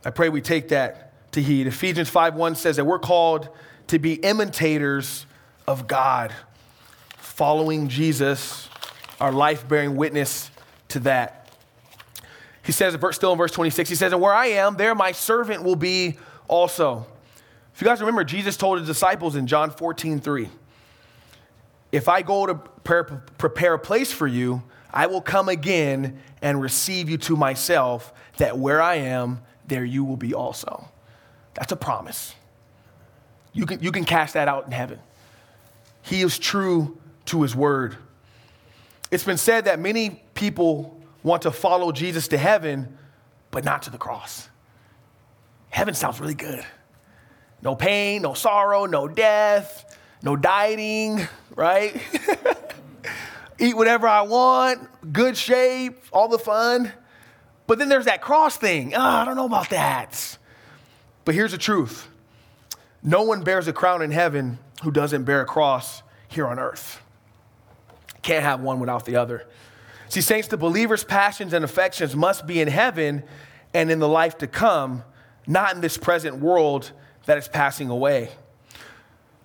[0.04, 1.68] I pray we take that to heed.
[1.68, 3.48] Ephesians 5:1 says that we're called
[3.86, 5.24] to be imitators
[5.68, 6.34] of God
[7.38, 8.68] following Jesus,
[9.20, 10.50] our life bearing witness
[10.88, 11.48] to that.
[12.64, 15.62] He says, still in verse 26, he says, And where I am, there my servant
[15.62, 16.16] will be
[16.48, 17.06] also.
[17.72, 20.48] If you guys remember, Jesus told his disciples in John 14, 3,
[21.92, 27.08] If I go to prepare a place for you, I will come again and receive
[27.08, 30.88] you to myself, that where I am, there you will be also.
[31.54, 32.34] That's a promise.
[33.52, 34.98] You can, you can cast that out in heaven.
[36.02, 37.96] He is true to his word.
[39.10, 42.98] It's been said that many people want to follow Jesus to heaven,
[43.50, 44.48] but not to the cross.
[45.70, 46.64] Heaven sounds really good.
[47.62, 52.00] No pain, no sorrow, no death, no dieting, right?
[53.58, 56.92] Eat whatever I want, good shape, all the fun.
[57.66, 58.94] But then there's that cross thing.
[58.94, 60.38] Oh, I don't know about that.
[61.24, 62.08] But here's the truth
[63.02, 67.02] no one bears a crown in heaven who doesn't bear a cross here on earth.
[68.28, 69.46] Can't have one without the other.
[70.10, 73.22] See, saints, the believer's passions and affections must be in heaven
[73.72, 75.02] and in the life to come,
[75.46, 76.92] not in this present world
[77.24, 78.28] that is passing away.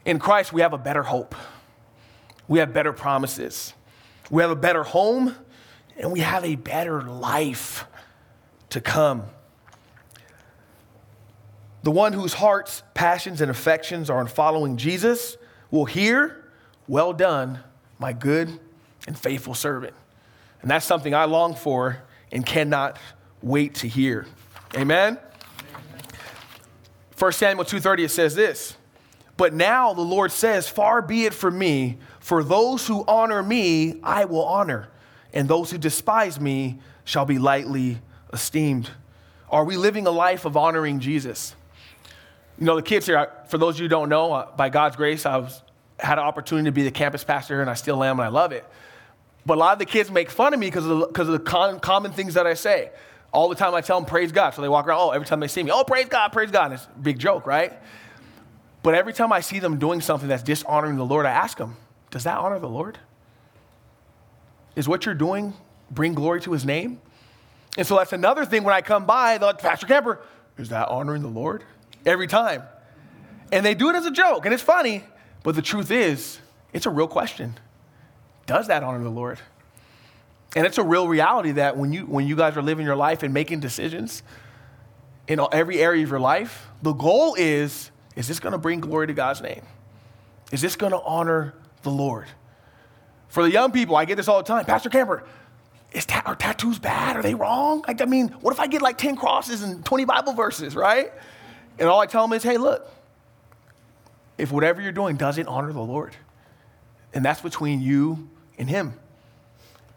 [0.03, 1.33] In Christ, we have a better hope.
[2.49, 3.73] We have better promises.
[4.29, 5.33] We have a better home,
[5.97, 7.85] and we have a better life
[8.71, 9.23] to come.
[11.83, 15.37] The one whose hearts, passions, and affections are in following Jesus
[15.71, 16.51] will hear,
[16.89, 17.59] Well done,
[17.97, 18.59] my good
[19.07, 19.93] and faithful servant.
[20.61, 22.97] And that's something I long for and cannot
[23.41, 24.25] wait to hear.
[24.75, 25.19] Amen.
[27.17, 28.75] 1 Samuel 2:30 it says this.
[29.35, 33.99] But now the Lord says, "Far be it from me, for those who honor me,
[34.03, 34.89] I will honor,
[35.33, 38.89] and those who despise me shall be lightly esteemed."
[39.49, 41.55] Are we living a life of honoring Jesus?
[42.57, 44.95] You know, the kids here, for those of you who don't know, uh, by God's
[44.95, 45.61] grace, I was,
[45.99, 48.51] had an opportunity to be the campus pastor and I still am, and I love
[48.51, 48.65] it.
[49.45, 51.39] But a lot of the kids make fun of me because of the, of the
[51.39, 52.91] con- common things that I say.
[53.31, 54.51] All the time I tell them, praise God.
[54.51, 56.65] So they walk around, oh, every time they see me, oh, praise God, praise God.
[56.65, 57.73] And it's a big joke, right?
[58.83, 61.77] But every time I see them doing something that's dishonoring the Lord, I ask them,
[62.11, 62.99] does that honor the Lord?
[64.75, 65.53] Is what you're doing
[65.89, 67.01] bring glory to his name?
[67.77, 70.21] And so that's another thing when I come by, they're like, Pastor Kemper,
[70.57, 71.63] is that honoring the Lord?
[72.05, 72.63] Every time.
[73.51, 75.03] And they do it as a joke, and it's funny,
[75.43, 76.39] but the truth is,
[76.71, 77.57] it's a real question.
[78.45, 79.39] Does that honor the Lord?
[80.55, 83.23] And it's a real reality that when you, when you guys are living your life
[83.23, 84.21] and making decisions,
[85.27, 89.07] in every area of your life, the goal is is this going to bring glory
[89.07, 89.63] to God's name?
[90.51, 92.27] Is this going to honor the Lord?
[93.27, 94.65] For the young people, I get this all the time.
[94.65, 95.23] Pastor Camper,
[95.91, 97.17] is ta- are tattoos bad?
[97.17, 97.83] Are they wrong?
[97.87, 101.11] Like, I mean, what if I get like 10 crosses and 20 Bible verses, right?
[101.79, 102.87] And all I tell them is, hey, look,
[104.37, 106.15] if whatever you're doing doesn't honor the Lord,
[107.15, 108.93] and that's between you and Him.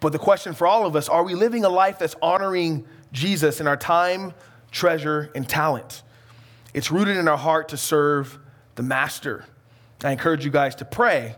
[0.01, 3.61] But the question for all of us are we living a life that's honoring Jesus
[3.61, 4.35] in our time,
[4.71, 6.03] treasure, and talent?
[6.75, 8.39] It's rooted in our heart to serve
[8.75, 9.45] the Master.
[10.05, 11.37] I encourage you guys to pray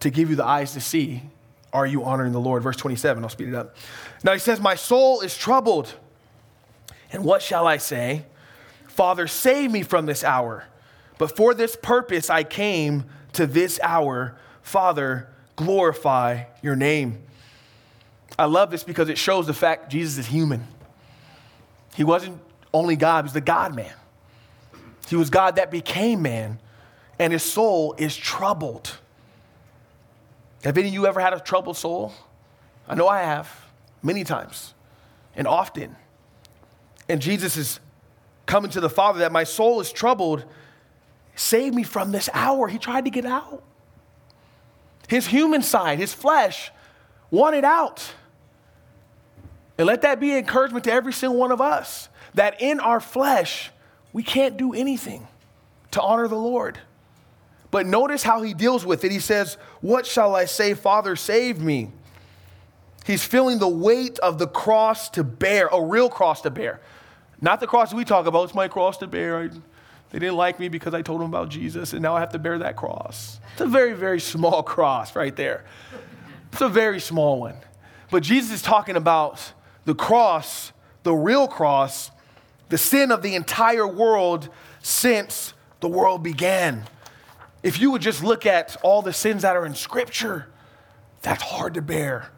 [0.00, 1.22] to give you the eyes to see
[1.74, 2.62] are you honoring the Lord?
[2.62, 3.74] Verse 27, I'll speed it up.
[4.22, 5.92] Now he says, My soul is troubled.
[7.10, 8.24] And what shall I say?
[8.86, 10.64] Father, save me from this hour.
[11.18, 14.38] But for this purpose I came to this hour.
[14.62, 17.22] Father, glorify your name.
[18.38, 20.66] I love this because it shows the fact Jesus is human.
[21.94, 22.40] He wasn't
[22.72, 23.92] only God, he was the God man.
[25.08, 26.58] He was God that became man,
[27.18, 28.96] and his soul is troubled.
[30.64, 32.12] Have any of you ever had a troubled soul?
[32.88, 33.64] I know I have,
[34.02, 34.74] many times
[35.36, 35.94] and often.
[37.08, 37.80] And Jesus is
[38.46, 40.44] coming to the Father that my soul is troubled.
[41.36, 42.68] Save me from this hour.
[42.68, 43.62] He tried to get out.
[45.08, 46.70] His human side, his flesh,
[47.30, 48.14] wanted out.
[49.76, 53.70] And let that be encouragement to every single one of us that in our flesh,
[54.12, 55.26] we can't do anything
[55.92, 56.78] to honor the Lord.
[57.70, 59.10] But notice how he deals with it.
[59.10, 61.90] He says, What shall I say, Father, save me?
[63.04, 66.80] He's feeling the weight of the cross to bear, a real cross to bear.
[67.40, 69.50] Not the cross we talk about, it's my cross to bear.
[70.10, 72.38] They didn't like me because I told them about Jesus, and now I have to
[72.38, 73.40] bear that cross.
[73.52, 75.64] It's a very, very small cross right there.
[76.52, 77.56] It's a very small one.
[78.10, 79.52] But Jesus is talking about
[79.84, 82.12] the cross, the real cross,
[82.68, 84.48] the sin of the entire world
[84.82, 86.84] since the world began.
[87.62, 90.46] If you would just look at all the sins that are in Scripture,
[91.22, 92.30] that's hard to bear.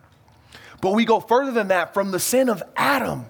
[0.80, 3.26] But we go further than that from the sin of Adam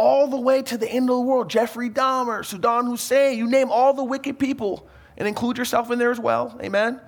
[0.00, 1.50] all the way to the end of the world.
[1.50, 6.10] Jeffrey Dahmer, Saddam Hussein, you name all the wicked people and include yourself in there
[6.10, 6.58] as well.
[6.62, 6.98] Amen?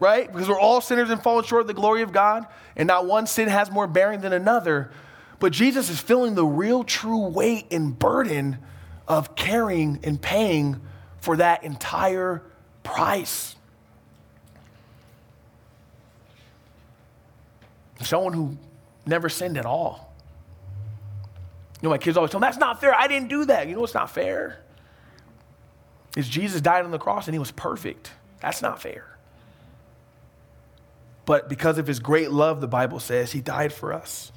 [0.00, 0.26] Right?
[0.26, 3.28] Because we're all sinners and fallen short of the glory of God, and not one
[3.28, 4.90] sin has more bearing than another.
[5.38, 8.58] But Jesus is feeling the real true weight and burden
[9.06, 10.80] of carrying and paying
[11.20, 12.42] for that entire
[12.82, 13.54] price.
[18.00, 18.56] Someone who
[19.06, 20.11] never sinned at all.
[21.82, 22.94] You know, my kids always tell me, that's not fair.
[22.94, 23.66] I didn't do that.
[23.66, 24.60] You know what's not fair?
[26.16, 28.12] Is Jesus died on the cross and he was perfect.
[28.40, 29.12] That's not fair.
[31.24, 34.30] But because of his great love, the Bible says, he died for us.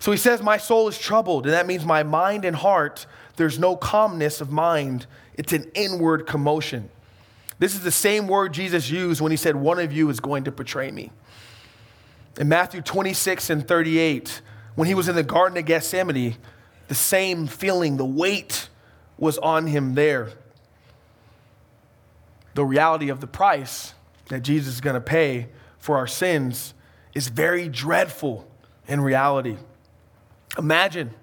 [0.00, 3.58] So he says, My soul is troubled, and that means my mind and heart, there's
[3.58, 5.06] no calmness of mind.
[5.34, 6.90] It's an inward commotion.
[7.58, 10.44] This is the same word Jesus used when he said, One of you is going
[10.44, 11.10] to betray me.
[12.38, 14.40] In Matthew 26 and 38,
[14.76, 16.36] when he was in the Garden of Gethsemane,
[16.90, 18.68] the same feeling, the weight
[19.16, 20.32] was on him there.
[22.54, 23.94] The reality of the price
[24.28, 26.74] that Jesus is going to pay for our sins
[27.14, 28.44] is very dreadful
[28.88, 29.56] in reality.
[30.58, 31.14] Imagine,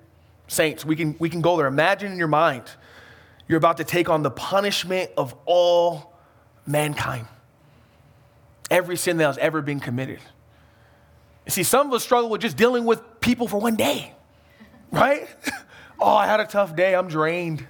[0.47, 1.67] saints, we can, we can go there.
[1.67, 2.63] Imagine in your mind,
[3.49, 6.13] you're about to take on the punishment of all
[6.65, 7.27] mankind,
[8.71, 10.19] every sin that has ever been committed.
[11.45, 14.13] You see, some of us struggle with just dealing with people for one day,
[14.91, 15.27] right?
[15.99, 16.95] oh, I had a tough day.
[16.95, 17.65] I'm drained.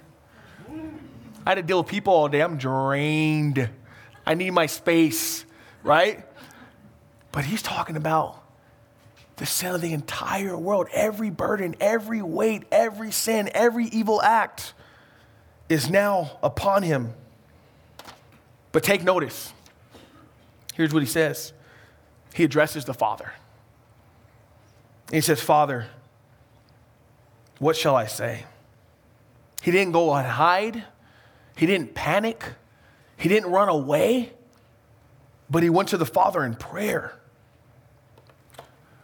[1.46, 2.42] I had to deal with people all day.
[2.42, 3.70] I'm drained.
[4.26, 5.46] I need my space,
[5.84, 6.26] right?
[7.32, 8.44] But he's talking about
[9.38, 10.88] the sin of the entire world.
[10.92, 14.74] Every burden, every weight, every sin, every evil act
[15.70, 17.14] is now upon him.
[18.72, 19.54] But take notice.
[20.74, 21.54] Here's what he says
[22.34, 23.32] He addresses the Father.
[25.08, 25.88] And He says, Father,
[27.60, 28.46] what shall I say?
[29.62, 30.84] He didn't go and hide.
[31.56, 32.44] He didn't panic.
[33.18, 34.32] He didn't run away.
[35.50, 37.18] But he went to the Father in prayer.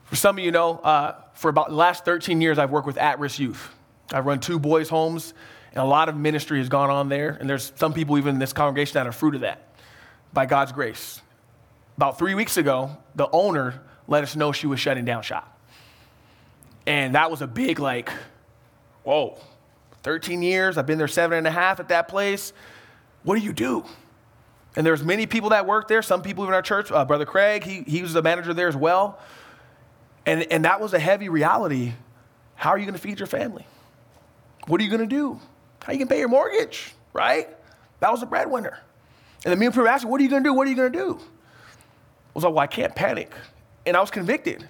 [0.04, 2.98] For some of you know, uh, for about the last 13 years, I've worked with
[2.98, 3.70] at risk youth.
[4.12, 5.34] I've run two boys' homes,
[5.72, 7.30] and a lot of ministry has gone on there.
[7.40, 9.70] And there's some people, even in this congregation, that are fruit of that
[10.32, 11.22] by God's grace.
[11.98, 15.60] About three weeks ago, the owner let us know she was shutting down shop.
[16.86, 18.12] And that was a big, like,
[19.04, 19.38] whoa,
[20.04, 20.78] 13 years.
[20.78, 22.54] I've been there seven and a half at that place.
[23.24, 23.86] What do you do?
[24.76, 26.02] And there's many people that work there.
[26.02, 28.76] Some people in our church, uh, Brother Craig, he, he was the manager there as
[28.76, 29.20] well.
[30.26, 31.94] And, and that was a heavy reality.
[32.56, 33.66] How are you going to feed your family?
[34.68, 35.40] What are you going to do?
[35.84, 37.50] How are you can pay your mortgage, right?
[38.00, 38.80] That was the breadwinner.
[39.46, 40.54] And the me and Peter asked, What are you going to do?
[40.54, 41.20] What are you going to do?
[41.20, 43.34] I was like, Well, I can't panic.
[43.86, 44.68] And I was convicted.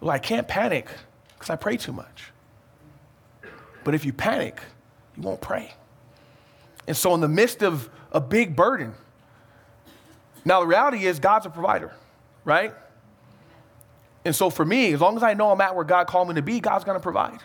[0.00, 0.88] Well, I can't panic
[1.34, 2.32] because I pray too much.
[3.84, 4.60] But if you panic,
[5.16, 5.72] you won't pray.
[6.86, 8.94] And so, in the midst of a big burden,
[10.44, 11.92] now the reality is God's a provider,
[12.44, 12.74] right?
[14.24, 16.34] And so, for me, as long as I know I'm at where God called me
[16.34, 17.38] to be, God's going to provide.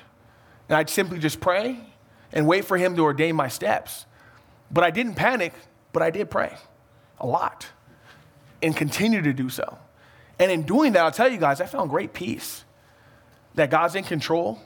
[0.67, 1.79] And I'd simply just pray
[2.33, 4.05] and wait for Him to ordain my steps.
[4.71, 5.53] But I didn't panic,
[5.93, 6.55] but I did pray
[7.19, 7.67] a lot
[8.61, 9.77] and continue to do so.
[10.39, 12.65] And in doing that, I'll tell you guys, I found great peace
[13.53, 14.59] that God's in control.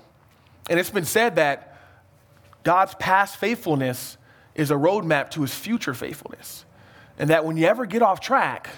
[0.70, 1.78] And it's been said that
[2.64, 4.18] God's past faithfulness
[4.56, 6.66] is a roadmap to his future faithfulness.
[7.18, 8.70] And that when you ever get off track,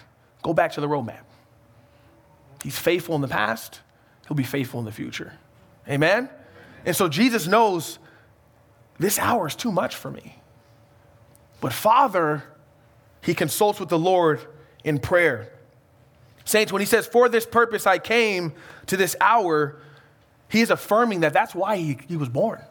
[0.41, 1.23] go back to the roadmap.
[2.63, 3.81] He's faithful in the past,
[4.27, 5.33] he'll be faithful in the future.
[5.87, 6.29] Amen?
[6.85, 7.99] And so Jesus knows
[8.99, 10.39] this hour is too much for me.
[11.59, 12.43] But Father,
[13.21, 14.41] he consults with the Lord
[14.83, 15.51] in prayer.
[16.45, 18.53] Saints, when he says, For this purpose I came
[18.87, 19.79] to this hour,
[20.51, 22.61] he is affirming that that's why he, he was born.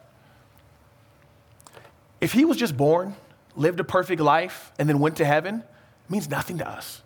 [2.21, 3.15] If he was just born,
[3.55, 7.01] lived a perfect life, and then went to heaven, it means nothing to us.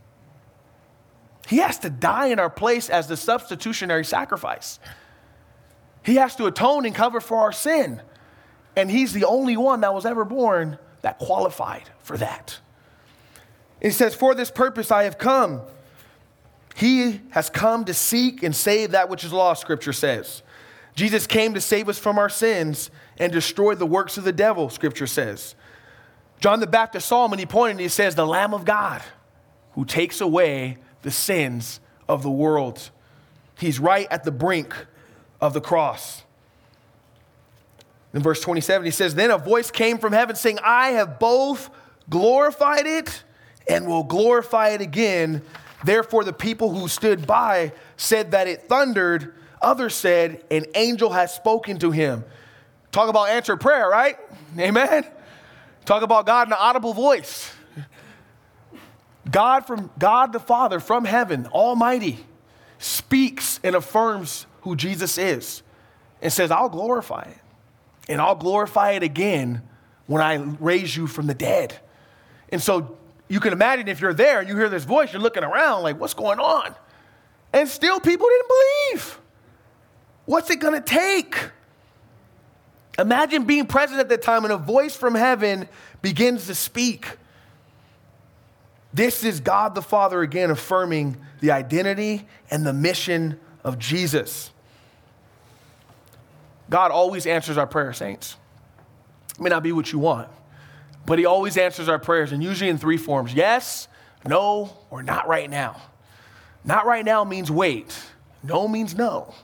[1.48, 4.80] He has to die in our place as the substitutionary sacrifice.
[6.04, 8.02] He has to atone and cover for our sin.
[8.76, 12.60] And he's the only one that was ever born that qualified for that.
[13.80, 15.62] It says, For this purpose I have come.
[16.76, 20.44] He has come to seek and save that which is lost, scripture says.
[20.96, 24.70] Jesus came to save us from our sins and destroy the works of the devil,
[24.70, 25.56] scripture says.
[26.40, 29.02] John the Baptist saw him and he pointed and he says, The Lamb of God
[29.74, 32.90] who takes away the sins of the world.
[33.60, 34.74] He's right at the brink
[35.42, 36.24] of the cross.
[38.14, 41.70] In verse 27, he says, Then a voice came from heaven saying, I have both
[42.10, 43.24] glorified it
[43.68, 45.42] and will glorify it again.
[45.84, 49.34] Therefore, the people who stood by said that it thundered.
[49.66, 52.24] Others said, An angel has spoken to him.
[52.92, 54.16] Talk about answered prayer, right?
[54.60, 55.06] Amen.
[55.86, 57.52] Talk about God in an audible voice.
[59.30, 62.24] God from God the Father from heaven, Almighty,
[62.78, 65.64] speaks and affirms who Jesus is
[66.22, 67.38] and says, I'll glorify it.
[68.08, 69.64] And I'll glorify it again
[70.06, 71.76] when I raise you from the dead.
[72.50, 75.44] And so you can imagine if you're there and you hear this voice, you're looking
[75.44, 76.76] around like, what's going on?
[77.52, 79.20] And still people didn't believe.
[80.26, 81.52] What's it gonna take?
[82.98, 85.68] Imagine being present at that time and a voice from heaven
[86.02, 87.18] begins to speak.
[88.94, 94.52] This is God the Father again affirming the identity and the mission of Jesus.
[96.70, 98.38] God always answers our prayer, saints.
[99.32, 100.30] It may not be what you want,
[101.06, 103.90] but He always answers our prayers, and usually in three forms yes,
[104.26, 105.82] no, or not right now.
[106.64, 107.96] Not right now means wait,
[108.42, 109.36] no means no,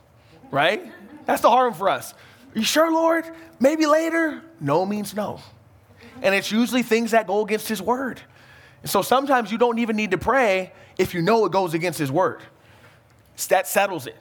[0.51, 0.91] right?
[1.25, 2.13] That's the hard one for us.
[2.13, 3.25] Are you sure, Lord?
[3.59, 4.43] Maybe later?
[4.59, 5.39] No means no.
[6.21, 8.21] And it's usually things that go against His word.
[8.81, 11.97] And so sometimes you don't even need to pray if you know it goes against
[11.97, 12.41] His word.
[13.49, 14.17] That settles it.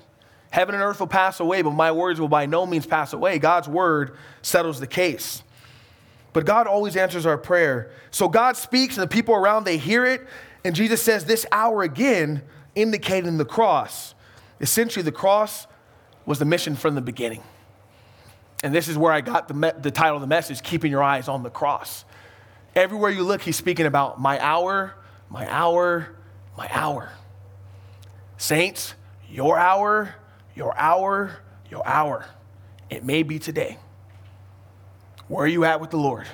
[0.51, 3.39] Heaven and earth will pass away, but my words will by no means pass away.
[3.39, 5.43] God's word settles the case.
[6.33, 7.91] But God always answers our prayer.
[8.11, 10.27] So God speaks, and the people around, they hear it.
[10.65, 12.43] And Jesus says, This hour again,
[12.75, 14.15] indicating the cross.
[14.61, 15.67] Essentially, the cross
[16.31, 17.43] was the mission from the beginning.
[18.63, 21.03] And this is where I got the, me- the title of the message Keeping Your
[21.03, 22.05] Eyes on the Cross.
[22.77, 24.95] Everywhere you look, he's speaking about my hour,
[25.29, 26.15] my hour,
[26.57, 27.11] my hour.
[28.39, 28.95] Saints,
[29.29, 30.15] your hour,
[30.55, 32.25] your hour, your hour.
[32.91, 33.79] It may be today.
[35.27, 36.29] Where are you at with the Lord?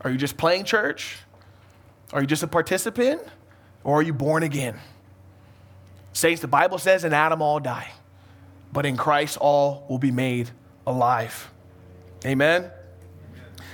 [0.00, 1.18] Are you just playing church?
[2.12, 3.22] Are you just a participant?
[3.84, 4.80] Or are you born again?
[6.12, 7.92] Saints, the Bible says in Adam all die,
[8.76, 10.50] but in Christ all will be made
[10.86, 11.50] alive.
[12.26, 12.70] Amen?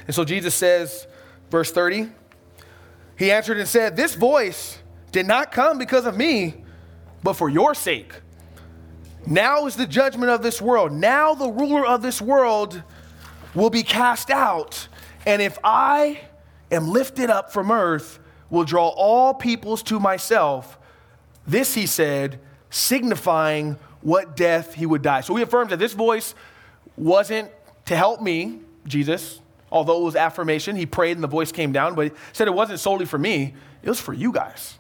[0.06, 1.08] And so Jesus says,
[1.50, 2.08] verse 30,
[3.18, 4.78] he answered and said, This voice
[5.10, 6.62] did not come because of me,
[7.24, 8.12] but for your sake.
[9.26, 10.92] Now is the judgment of this world.
[10.92, 12.80] Now the ruler of this world
[13.56, 14.86] will be cast out.
[15.26, 16.20] And if I
[16.70, 20.78] am lifted up from earth, will draw all peoples to myself.
[21.44, 22.38] This he said,
[22.70, 25.22] signifying what death he would die.
[25.22, 26.34] So he affirms that this voice
[26.96, 27.50] wasn't
[27.86, 29.40] to help me, Jesus,
[29.70, 30.76] although it was affirmation.
[30.76, 33.54] He prayed and the voice came down, but he said it wasn't solely for me,
[33.82, 34.78] it was for you guys.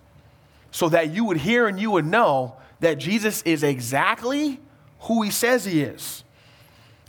[0.70, 4.60] So that you would hear and you would know that Jesus is exactly
[5.00, 6.24] who he says he is.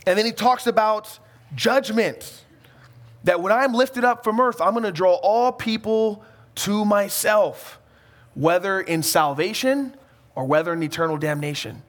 [0.06, 1.18] And then he talks about
[1.54, 2.44] judgment.
[3.24, 6.22] that when I'm lifted up from earth, I'm going to draw all people
[6.56, 7.80] to myself,
[8.34, 9.96] whether in salvation
[10.34, 11.82] or whether in eternal damnation.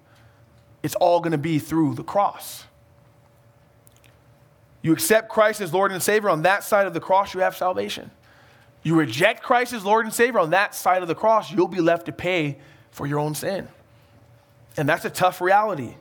[0.86, 2.66] It's all going to be through the cross.
[4.84, 7.58] You accept Christ as Lord and Savior on that side of the cross, you have
[7.58, 8.12] salvation.
[8.84, 11.82] You reject Christ as Lord and Savior on that side of the cross, you'll be
[11.82, 12.60] left to pay
[12.92, 13.68] for your own sin.
[14.78, 15.96] And that's a tough reality.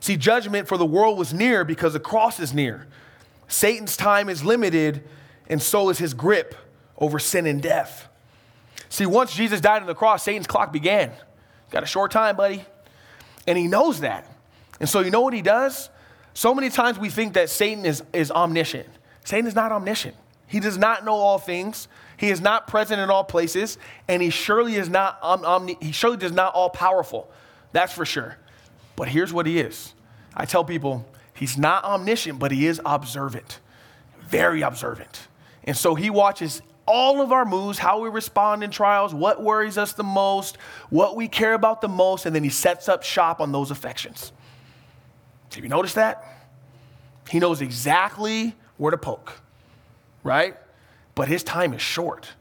[0.00, 2.86] See, judgment for the world was near because the cross is near.
[3.46, 5.04] Satan's time is limited,
[5.50, 6.54] and so is his grip
[6.96, 8.08] over sin and death.
[8.88, 11.12] See, once Jesus died on the cross, Satan's clock began.
[11.74, 12.64] Got a short time, buddy.
[13.48, 14.30] And he knows that.
[14.78, 15.90] And so, you know what he does?
[16.32, 18.86] So many times we think that Satan is, is omniscient.
[19.24, 20.14] Satan is not omniscient.
[20.46, 21.88] He does not know all things.
[22.16, 26.16] He is not present in all places, and he surely is not omni, he surely
[26.16, 27.28] does not all powerful.
[27.72, 28.36] That's for sure.
[28.94, 29.94] But here's what he is.
[30.32, 31.04] I tell people,
[31.34, 33.58] he's not omniscient, but he is observant.
[34.28, 35.26] Very observant.
[35.64, 39.78] And so he watches all of our moves, how we respond in trials, what worries
[39.78, 40.58] us the most,
[40.90, 44.32] what we care about the most, and then he sets up shop on those affections.
[45.54, 46.24] Have you noticed that?
[47.30, 49.40] He knows exactly where to poke,
[50.22, 50.56] right?
[51.14, 52.32] But his time is short.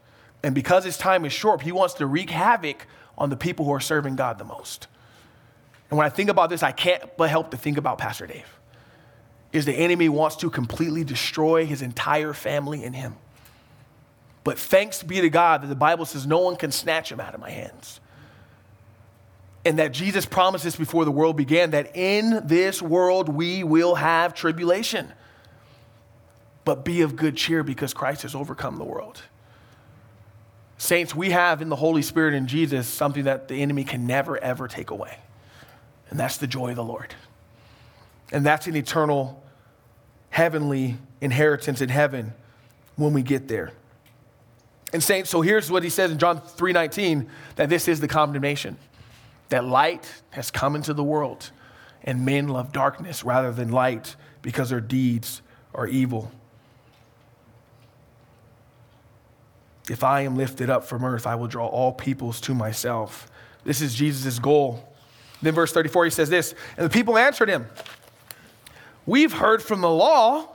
[0.44, 2.88] And because his time is short, he wants to wreak havoc
[3.18, 4.88] on the people who are serving God the most.
[5.90, 8.48] And when I think about this, I can't but help to think about Pastor Dave.
[9.52, 13.16] Is the enemy wants to completely destroy his entire family and him.
[14.44, 17.34] But thanks be to God that the Bible says no one can snatch him out
[17.34, 18.00] of my hands.
[19.66, 23.96] And that Jesus promised this before the world began that in this world we will
[23.96, 25.12] have tribulation.
[26.66, 29.22] But be of good cheer because Christ has overcome the world.
[30.78, 34.38] Saints, we have in the Holy Spirit in Jesus something that the enemy can never,
[34.38, 35.18] ever take away.
[36.10, 37.16] And that's the joy of the Lord.
[38.34, 39.42] And that's an eternal,
[40.30, 42.34] heavenly inheritance in heaven
[42.98, 43.72] when we get there.
[44.94, 48.78] And saints, so here's what he says in John 3:19 that this is the condemnation.
[49.50, 51.52] That light has come into the world
[52.04, 55.42] and men love darkness rather than light because their deeds
[55.74, 56.32] are evil.
[59.90, 63.30] If I am lifted up from earth, I will draw all peoples to myself.
[63.64, 64.94] This is Jesus' goal.
[65.42, 67.68] Then, verse 34, he says this And the people answered him,
[69.06, 70.48] We've heard from the law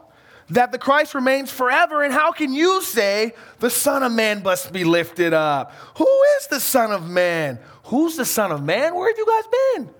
[0.50, 2.02] that the Christ remains forever.
[2.02, 5.72] And how can you say the Son of Man must be lifted up?
[5.96, 7.58] Who is the Son of Man?
[7.84, 8.94] Who's the Son of Man?
[8.94, 9.44] Where have you guys
[9.74, 9.94] been?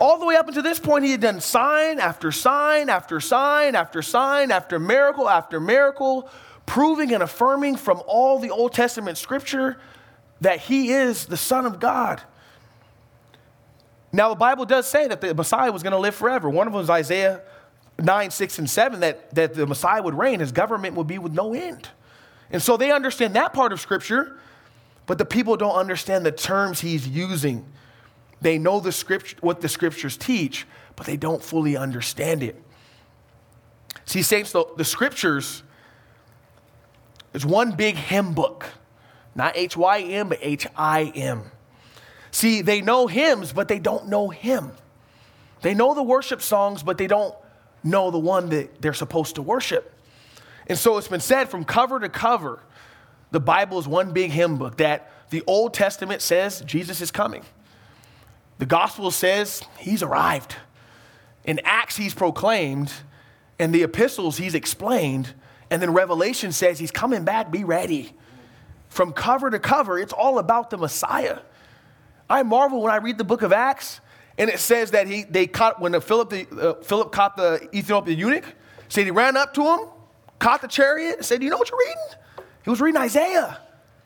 [0.00, 3.74] All the way up until this point, he had done sign after sign after sign
[3.74, 6.30] after sign after miracle after miracle,
[6.64, 9.78] proving and affirming from all the Old Testament scripture
[10.40, 12.22] that he is the Son of God.
[14.12, 16.48] Now, the Bible does say that the Messiah was going to live forever.
[16.48, 17.42] One of them is Isaiah
[18.02, 21.32] 9, 6, and 7 that, that the Messiah would reign, his government would be with
[21.32, 21.88] no end.
[22.50, 24.38] And so they understand that part of Scripture,
[25.06, 27.64] but the people don't understand the terms he's using.
[28.40, 32.60] They know the script, what the Scriptures teach, but they don't fully understand it.
[34.04, 35.62] See, saints, the, the Scriptures
[37.32, 38.66] is one big hymn book,
[39.34, 41.44] not H Y M, but H I M.
[42.30, 44.72] See, they know hymns, but they don't know him.
[45.60, 47.34] They know the worship songs, but they don't
[47.84, 49.92] know the one that they're supposed to worship.
[50.66, 52.62] And so it's been said from cover to cover,
[53.30, 57.44] the Bible is one big hymn book that the Old Testament says Jesus is coming.
[58.58, 60.56] The gospel says he's arrived.
[61.44, 62.92] In Acts, he's proclaimed.
[63.58, 65.34] and the epistles, he's explained.
[65.70, 68.12] And then Revelation says he's coming back, be ready.
[68.88, 71.38] From cover to cover, it's all about the Messiah.
[72.28, 74.00] I marvel when I read the book of Acts
[74.38, 77.68] and it says that he, they caught, when the Philip, the, uh, Philip caught the
[77.74, 78.44] Ethiopian eunuch,
[78.88, 79.80] said he ran up to him,
[80.38, 82.46] caught the chariot, said, You know what you're reading?
[82.64, 83.60] He was reading Isaiah.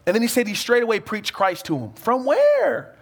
[0.06, 1.92] And then he said he straight away preached Christ to him.
[1.94, 2.94] From where?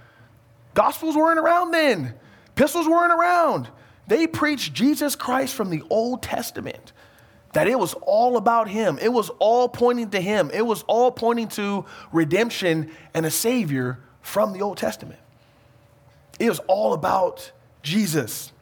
[0.74, 2.14] Gospels weren't around then,
[2.48, 3.68] epistles weren't around.
[4.06, 6.92] They preached Jesus Christ from the Old Testament.
[7.54, 8.98] That it was all about him.
[9.00, 10.50] It was all pointing to him.
[10.52, 15.20] It was all pointing to redemption and a Savior from the Old Testament.
[16.39, 17.51] It was all about
[17.82, 18.53] Jesus.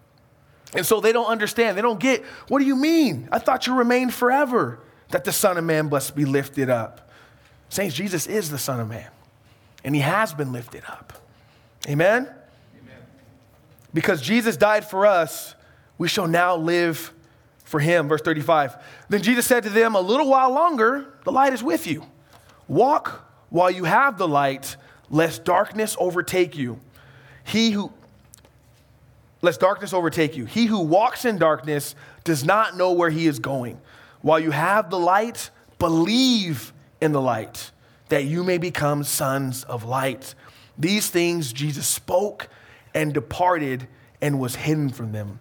[0.75, 1.77] And so they don't understand.
[1.77, 3.29] They don't get, what do you mean?
[3.31, 7.11] I thought you remained forever, that the Son of Man must be lifted up.
[7.69, 9.09] Saints, Jesus is the Son of Man,
[9.85, 11.13] and he has been lifted up.
[11.89, 12.23] Amen?
[12.23, 12.97] Amen?
[13.93, 15.55] Because Jesus died for us,
[15.99, 17.13] we shall now live
[17.65, 18.09] for him.
[18.09, 18.77] Verse 35.
[19.09, 22.05] Then Jesus said to them, A little while longer, the light is with you.
[22.69, 24.77] Walk while you have the light,
[25.11, 26.81] lest darkness overtake you.
[27.45, 27.93] He who
[29.43, 30.45] lest darkness overtake you.
[30.47, 33.81] He who walks in darkness does not know where he is going.
[34.23, 37.73] While you have the light, believe in the light,
[38.09, 40.35] that you may become sons of light.
[40.79, 42.49] These things Jesus spoke
[42.95, 43.89] and departed
[44.21, 45.41] and was hidden from them.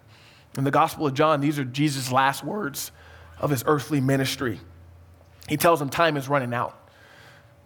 [0.58, 2.90] In the Gospel of John, these are Jesus' last words
[3.38, 4.60] of his earthly ministry.
[5.48, 6.78] He tells them time is running out.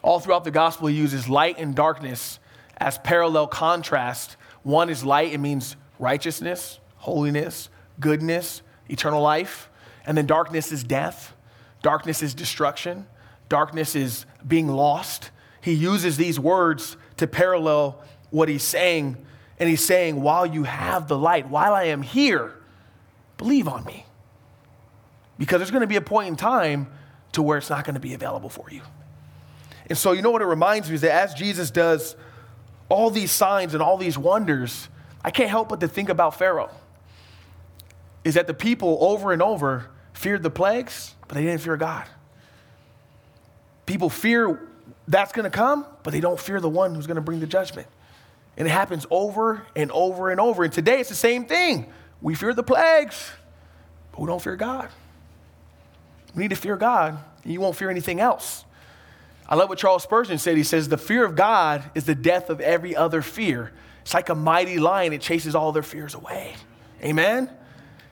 [0.02, 2.38] All throughout the Gospel, he uses light and darkness
[2.76, 4.36] as parallel contrast.
[4.62, 7.68] One is light, it means righteousness, holiness,
[8.00, 9.70] goodness, eternal life.
[10.04, 11.34] And then darkness is death,
[11.82, 13.06] darkness is destruction,
[13.48, 15.30] darkness is being lost.
[15.60, 19.16] He uses these words to parallel what he's saying.
[19.58, 22.54] And he's saying, while you have the light, while I am here,
[23.38, 24.06] believe on me.
[25.38, 26.88] Because there's going to be a point in time
[27.32, 28.82] to where it's not going to be available for you.
[29.88, 32.16] And so, you know what it reminds me is that as Jesus does
[32.88, 34.88] all these signs and all these wonders,
[35.24, 36.70] I can't help but to think about Pharaoh.
[38.24, 42.06] Is that the people over and over feared the plagues, but they didn't fear God.
[43.86, 44.68] People fear
[45.08, 47.46] that's going to come, but they don't fear the one who's going to bring the
[47.46, 47.86] judgment.
[48.56, 50.64] And it happens over and over and over.
[50.64, 51.86] And today it's the same thing.
[52.20, 53.30] We fear the plagues,
[54.12, 54.88] but we don't fear God.
[56.34, 58.65] We need to fear God, and you won't fear anything else.
[59.48, 60.56] I love what Charles Spurgeon said.
[60.56, 63.72] He says, The fear of God is the death of every other fear.
[64.02, 66.54] It's like a mighty lion, it chases all their fears away.
[67.02, 67.50] Amen?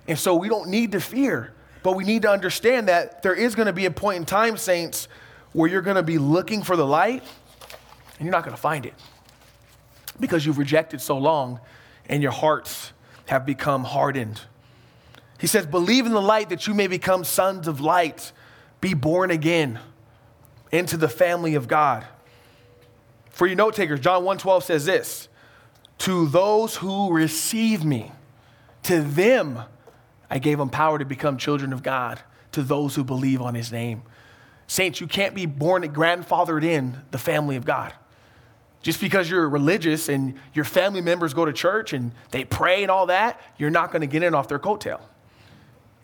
[0.06, 3.54] And so we don't need to fear, but we need to understand that there is
[3.54, 5.08] going to be a point in time, saints,
[5.52, 7.22] where you're going to be looking for the light
[8.18, 8.94] and you're not going to find it
[10.20, 11.60] because you've rejected so long
[12.08, 12.92] and your hearts
[13.26, 14.40] have become hardened.
[15.38, 18.32] He says, Believe in the light that you may become sons of light,
[18.80, 19.78] be born again
[20.74, 22.04] into the family of God.
[23.30, 25.28] For you note takers, John 1:12 says this:
[25.98, 28.12] To those who receive me,
[28.82, 29.62] to them
[30.28, 32.20] I gave them power to become children of God,
[32.52, 34.02] to those who believe on his name.
[34.66, 37.92] Saints, you can't be born and grandfathered in the family of God.
[38.82, 42.90] Just because you're religious and your family members go to church and they pray and
[42.90, 45.00] all that, you're not going to get in off their coattail.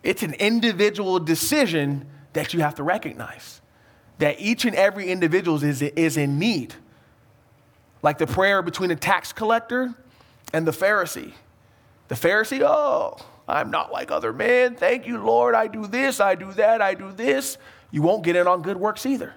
[0.03, 3.60] It's an individual decision that you have to recognize
[4.21, 6.75] that each and every individual is, is in need.
[8.03, 9.95] Like the prayer between the tax collector
[10.53, 11.33] and the Pharisee.
[12.09, 13.17] The Pharisee, oh,
[13.49, 14.77] I'm not like other men.
[14.77, 15.55] Thank you, Lord.
[15.55, 17.59] I do this, I do that, I do this.
[17.91, 19.35] You won't get in on good works either.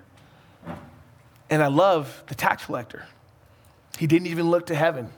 [1.49, 3.05] And I love the tax collector.
[3.97, 5.11] He didn't even look to heaven.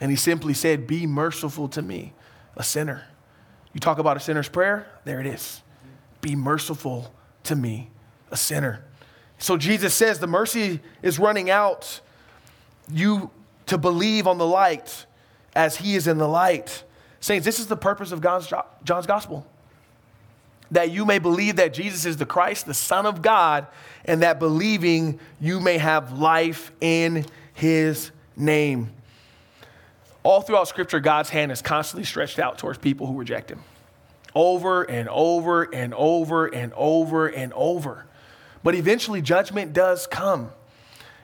[0.00, 2.12] And he simply said, Be merciful to me,
[2.56, 3.04] a sinner.
[3.72, 4.86] You talk about a sinner's prayer?
[5.04, 5.62] There it is.
[6.20, 7.12] Be merciful
[7.44, 7.90] to me,
[8.30, 8.84] a sinner.
[9.42, 12.00] So Jesus says the mercy is running out.
[12.90, 13.30] You
[13.66, 15.04] to believe on the light
[15.54, 16.84] as he is in the light.
[17.20, 18.52] Saints, this is the purpose of God's,
[18.84, 19.44] John's gospel.
[20.70, 23.66] That you may believe that Jesus is the Christ, the Son of God,
[24.04, 28.92] and that believing you may have life in his name.
[30.22, 33.62] All throughout Scripture, God's hand is constantly stretched out towards people who reject him.
[34.36, 38.06] Over and over and over and over and over.
[38.62, 40.52] But eventually, judgment does come.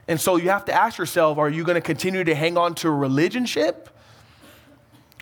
[0.08, 2.74] And so you have to ask yourself are you going to continue to hang on
[2.76, 3.88] to a religionship?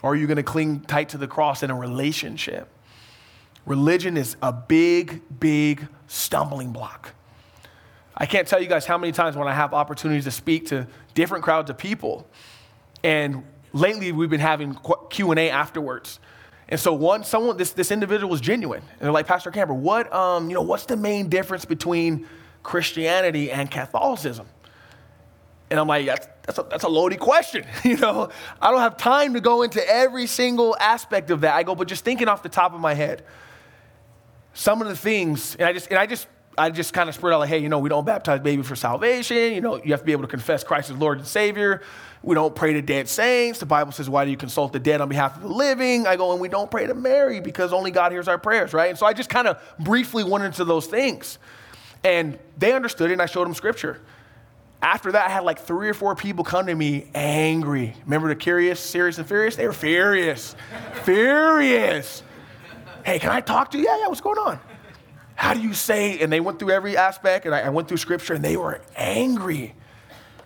[0.03, 2.69] Or are you going to cling tight to the cross in a relationship?
[3.65, 7.13] Religion is a big, big stumbling block.
[8.17, 10.87] I can't tell you guys how many times when I have opportunities to speak to
[11.15, 12.27] different crowds of people,
[13.05, 14.79] and lately we've been having
[15.11, 16.21] Q and A afterwards.
[16.69, 18.83] And so one, someone, this, this individual was genuine.
[18.83, 22.27] And they're like, Pastor Camper, what, um, you know, what's the main difference between
[22.63, 24.49] Christianity and Catholicism?
[25.71, 27.65] And I'm like, that's, that's, a, that's a loaded question.
[27.85, 31.55] you know, I don't have time to go into every single aspect of that.
[31.55, 33.25] I go, but just thinking off the top of my head,
[34.55, 36.27] some of the things, and I just, and I just,
[36.59, 38.77] I just kind of spread out like, hey, you know, we don't baptize baby for
[38.77, 39.53] salvation.
[39.53, 41.83] You know, you have to be able to confess Christ as Lord and Savior.
[42.23, 43.59] We don't pray to dead saints.
[43.59, 46.07] The Bible says, why do you consult the dead on behalf of the living?
[46.07, 48.89] I go, and we don't pray to Mary because only God hears our prayers, right?
[48.89, 51.39] And so I just kind of briefly went into those things.
[52.03, 54.01] And they understood it, and I showed them scripture.
[54.81, 57.95] After that, I had like three or four people come to me angry.
[58.05, 59.57] Remember the curious, serious, and furious?
[59.57, 60.57] They were furious.
[61.05, 62.23] furious.
[63.05, 63.85] Hey, can I talk to you?
[63.85, 64.59] Yeah, yeah, what's going on?
[65.47, 66.19] How do you say?
[66.19, 68.81] And they went through every aspect, and I, I went through scripture, and they were
[68.97, 69.77] angry.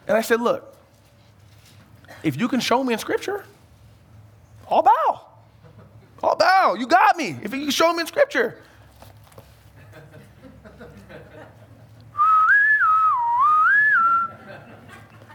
[0.07, 0.77] And I said, Look,
[2.23, 3.43] if you can show me in scripture,
[4.71, 5.27] I'll bow.
[6.23, 6.77] I'll bow.
[6.79, 7.35] You got me.
[7.43, 8.59] If you can show me in scripture.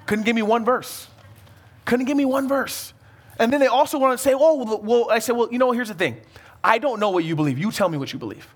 [0.06, 1.08] Couldn't give me one verse.
[1.86, 2.94] Couldn't give me one verse.
[3.40, 5.72] And then they also want to say, oh, well, well, I said, well, you know,
[5.72, 6.22] here's the thing.
[6.64, 7.58] I don't know what you believe.
[7.58, 8.48] You tell me what you believe.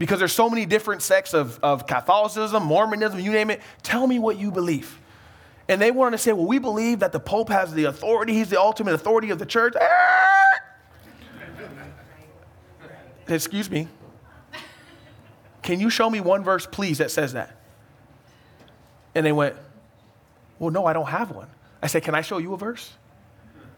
[0.00, 3.60] Because there's so many different sects of, of Catholicism, Mormonism, you name it.
[3.82, 4.98] Tell me what you believe.
[5.68, 8.48] And they wanted to say, well, we believe that the Pope has the authority, he's
[8.48, 9.74] the ultimate authority of the church.
[13.28, 13.88] Excuse me.
[15.60, 17.60] Can you show me one verse, please, that says that?
[19.14, 19.54] And they went,
[20.58, 21.48] Well, no, I don't have one.
[21.82, 22.90] I said, Can I show you a verse?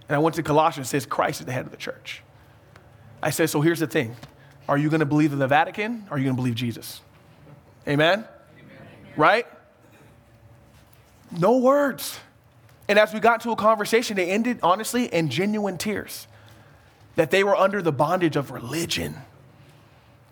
[0.09, 2.23] And I went to Colossians, it says, Christ is the head of the church.
[3.21, 4.15] I said, So here's the thing
[4.69, 7.01] Are you going to believe in the Vatican or are you going to believe Jesus?
[7.87, 8.21] Amen?
[8.21, 8.27] Amen?
[9.17, 9.47] Right?
[11.31, 12.19] No words.
[12.89, 16.27] And as we got to a conversation, they ended, honestly, in genuine tears
[17.17, 19.17] that they were under the bondage of religion.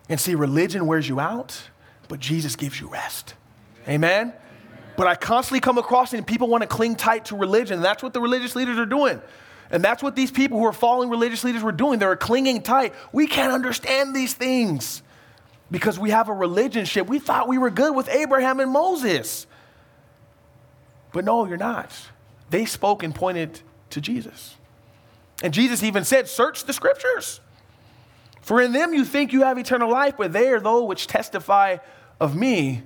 [0.09, 1.69] And see, religion wears you out,
[2.07, 3.35] but Jesus gives you rest.
[3.87, 4.33] Amen?
[4.97, 7.81] But I constantly come across it, and people want to cling tight to religion.
[7.81, 9.21] That's what the religious leaders are doing.
[9.71, 11.99] And that's what these people who are following religious leaders were doing.
[11.99, 12.93] They were clinging tight.
[13.13, 15.01] We can't understand these things
[15.71, 17.07] because we have a relationship.
[17.07, 19.47] We thought we were good with Abraham and Moses.
[21.13, 21.91] But no, you're not.
[22.49, 23.61] They spoke and pointed
[23.91, 24.55] to Jesus.
[25.41, 27.39] And Jesus even said, Search the scriptures.
[28.41, 31.77] For in them you think you have eternal life, but they are those which testify
[32.19, 32.83] of me,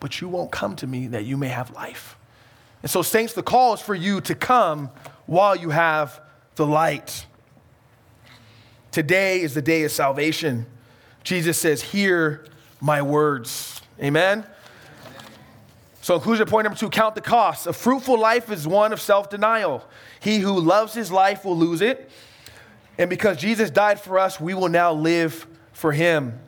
[0.00, 2.16] but you won't come to me that you may have life.
[2.82, 4.90] And so, saints, the call is for you to come
[5.26, 6.20] while you have
[6.54, 7.26] the light.
[8.90, 10.66] Today is the day of salvation.
[11.22, 12.46] Jesus says, Hear
[12.80, 13.80] my words.
[14.00, 14.46] Amen.
[16.00, 17.66] So, inclusion point number two count the cost.
[17.66, 19.84] A fruitful life is one of self denial.
[20.20, 22.10] He who loves his life will lose it.
[22.96, 26.38] And because Jesus died for us, we will now live for him.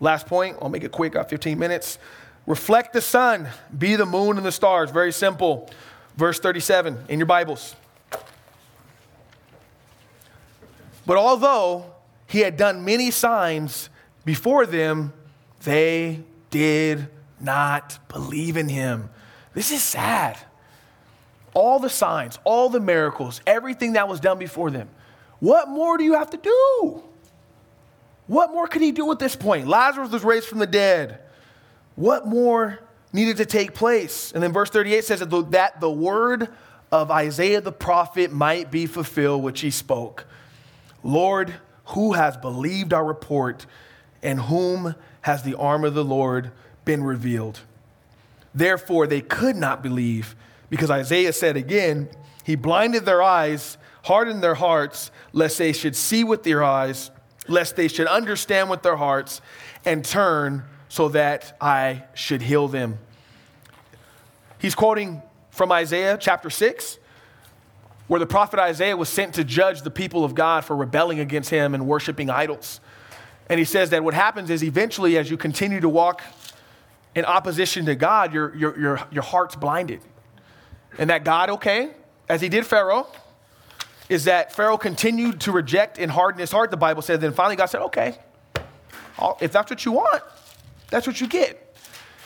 [0.00, 1.98] Last point, I'll make it quick, got 15 minutes.
[2.46, 4.90] Reflect the sun, be the moon and the stars.
[4.90, 5.70] Very simple.
[6.16, 7.76] Verse 37 in your Bibles.
[11.06, 11.86] But although
[12.26, 13.90] he had done many signs
[14.24, 15.12] before them,
[15.64, 17.08] they did
[17.40, 19.10] not believe in him.
[19.54, 20.38] This is sad.
[21.54, 24.88] All the signs, all the miracles, everything that was done before them.
[25.40, 27.02] What more do you have to do?
[28.26, 29.66] What more could he do at this point?
[29.66, 31.18] Lazarus was raised from the dead.
[31.96, 32.78] What more
[33.12, 34.32] needed to take place?
[34.32, 36.48] And then verse 38 says that the word
[36.90, 40.26] of Isaiah the prophet might be fulfilled, which he spoke.
[41.02, 41.54] Lord,
[41.86, 43.66] who has believed our report,
[44.22, 46.52] and whom has the arm of the Lord
[46.84, 47.60] been revealed?
[48.54, 50.36] Therefore, they could not believe,
[50.70, 52.08] because Isaiah said again,
[52.44, 57.10] He blinded their eyes, hardened their hearts, lest they should see with their eyes,
[57.48, 59.40] lest they should understand with their hearts,
[59.84, 62.98] and turn so that I should heal them.
[64.58, 66.98] He's quoting from Isaiah chapter 6
[68.08, 71.50] where the prophet Isaiah was sent to judge the people of God for rebelling against
[71.50, 72.80] him and worshiping idols.
[73.48, 76.22] And he says that what happens is eventually, as you continue to walk
[77.14, 80.00] in opposition to God, your, your, your, your heart's blinded.
[80.98, 81.90] And that God, okay,
[82.28, 83.06] as he did Pharaoh,
[84.08, 87.20] is that Pharaoh continued to reject and harden his heart, the Bible said.
[87.20, 88.18] Then finally, God said, okay,
[89.40, 90.22] if that's what you want,
[90.90, 91.76] that's what you get.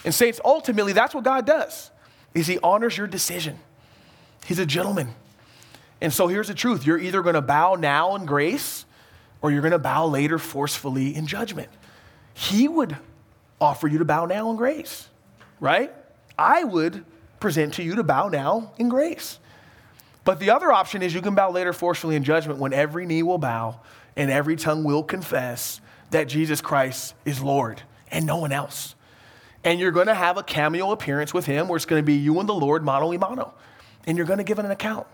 [0.04, 1.90] And saints, ultimately, that's what God does,
[2.34, 3.58] is he honors your decision.
[4.46, 5.14] He's a gentleman.
[6.06, 8.84] And so here's the truth you're either going to bow now in grace
[9.42, 11.68] or you're going to bow later forcefully in judgment.
[12.32, 12.96] He would
[13.60, 15.08] offer you to bow now in grace,
[15.58, 15.92] right?
[16.38, 17.04] I would
[17.40, 19.40] present to you to bow now in grace.
[20.24, 23.24] But the other option is you can bow later forcefully in judgment when every knee
[23.24, 23.80] will bow
[24.14, 25.80] and every tongue will confess
[26.12, 27.82] that Jesus Christ is Lord
[28.12, 28.94] and no one else.
[29.64, 32.14] And you're going to have a cameo appearance with him where it's going to be
[32.14, 33.54] you and the Lord mano y mano.
[34.04, 35.08] And you're going to give an account.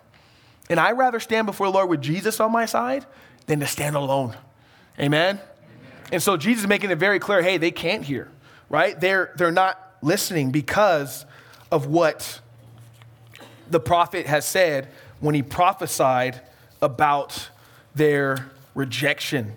[0.71, 3.05] And I'd rather stand before the Lord with Jesus on my side
[3.47, 4.37] than to stand alone.
[4.99, 5.37] Amen?
[5.37, 5.41] Amen?
[6.13, 8.31] And so Jesus is making it very clear hey, they can't hear,
[8.69, 8.99] right?
[9.01, 11.25] They're, they're not listening because
[11.71, 12.41] of what
[13.71, 14.89] the prophet has said
[15.21, 16.41] when he prophesied
[16.83, 17.49] about
[17.95, 19.57] their rejection.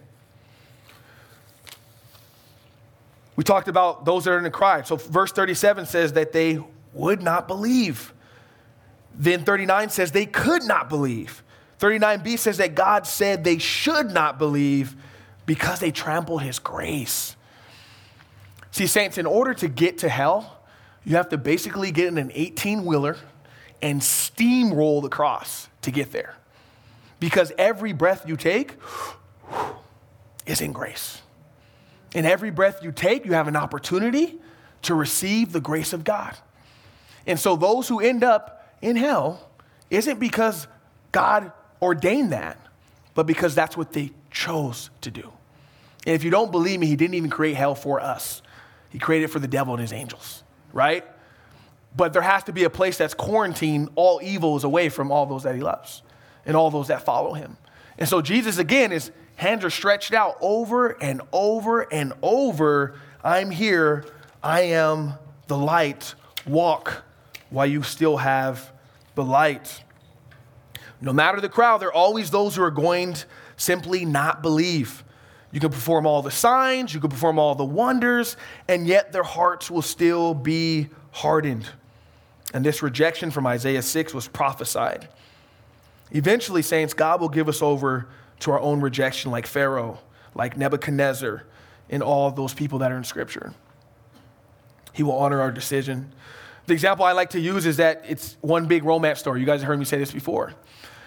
[3.35, 4.83] We talked about those that are in the cry.
[4.83, 8.13] So, verse 37 says that they would not believe.
[9.17, 11.43] Then 39 says they could not believe.
[11.79, 14.95] 39b says that God said they should not believe
[15.45, 17.35] because they trampled his grace.
[18.71, 20.59] See, saints, in order to get to hell,
[21.05, 23.17] you have to basically get in an 18 wheeler
[23.81, 26.35] and steamroll the cross to get there.
[27.19, 28.75] Because every breath you take
[30.45, 31.21] is in grace.
[32.13, 34.35] In every breath you take, you have an opportunity
[34.83, 36.35] to receive the grace of God.
[37.27, 39.49] And so those who end up in hell
[39.89, 40.67] isn't because
[41.11, 41.51] God
[41.81, 42.59] ordained that
[43.15, 45.31] but because that's what they chose to do.
[46.05, 48.43] And if you don't believe me, he didn't even create hell for us.
[48.89, 51.03] He created it for the devil and his angels, right?
[51.95, 55.43] But there has to be a place that's quarantined all evils away from all those
[55.43, 56.03] that he loves
[56.45, 57.57] and all those that follow him.
[57.97, 62.99] And so Jesus, again, his hands are stretched out over and over and over.
[63.23, 64.05] I'm here.
[64.43, 65.13] I am
[65.47, 66.13] the light.
[66.45, 67.03] Walk
[67.49, 68.71] while you still have
[69.15, 69.83] the light.
[71.01, 73.25] No matter the crowd, there are always those who are going to
[73.57, 75.03] simply not believe.
[75.51, 78.35] You can perform all the signs, you can perform all the wonders,
[78.67, 81.69] and yet their hearts will still be hardened.
[82.53, 85.07] And this rejection from Isaiah 6 was prophesied.
[86.11, 88.07] Eventually, saints, God will give us over
[88.41, 89.99] to our own rejection, like Pharaoh,
[90.33, 91.43] like Nebuchadnezzar,
[91.89, 93.53] and all those people that are in Scripture.
[94.93, 96.13] He will honor our decision.
[96.67, 99.39] The example I like to use is that it's one big romance story.
[99.39, 100.53] You guys have heard me say this before.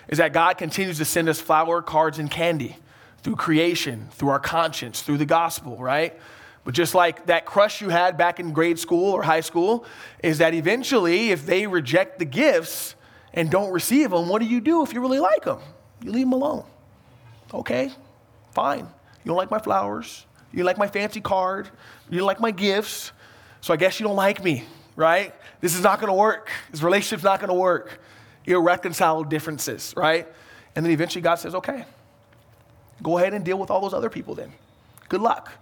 [0.08, 2.76] Is that God continues to send us flower, cards, and candy
[3.22, 6.18] through creation, through our conscience, through the gospel, right?
[6.64, 9.84] But just like that crush you had back in grade school or high school,
[10.22, 12.94] is that eventually, if they reject the gifts
[13.34, 15.60] and don't receive them, what do you do if you really like them?
[16.02, 16.64] You leave them alone.
[17.52, 17.90] Okay,
[18.52, 18.80] fine.
[18.80, 20.26] You don't like my flowers.
[20.52, 21.68] You like my fancy card.
[22.08, 23.12] You like my gifts.
[23.60, 24.64] So I guess you don't like me,
[24.98, 25.32] right?
[25.60, 26.50] This is not going to work.
[26.72, 28.00] This relationship's not going to work.
[28.44, 30.26] Irreconcilable differences, right?
[30.74, 31.84] And then eventually God says, okay,
[33.00, 34.52] go ahead and deal with all those other people then.
[35.08, 35.52] Good luck.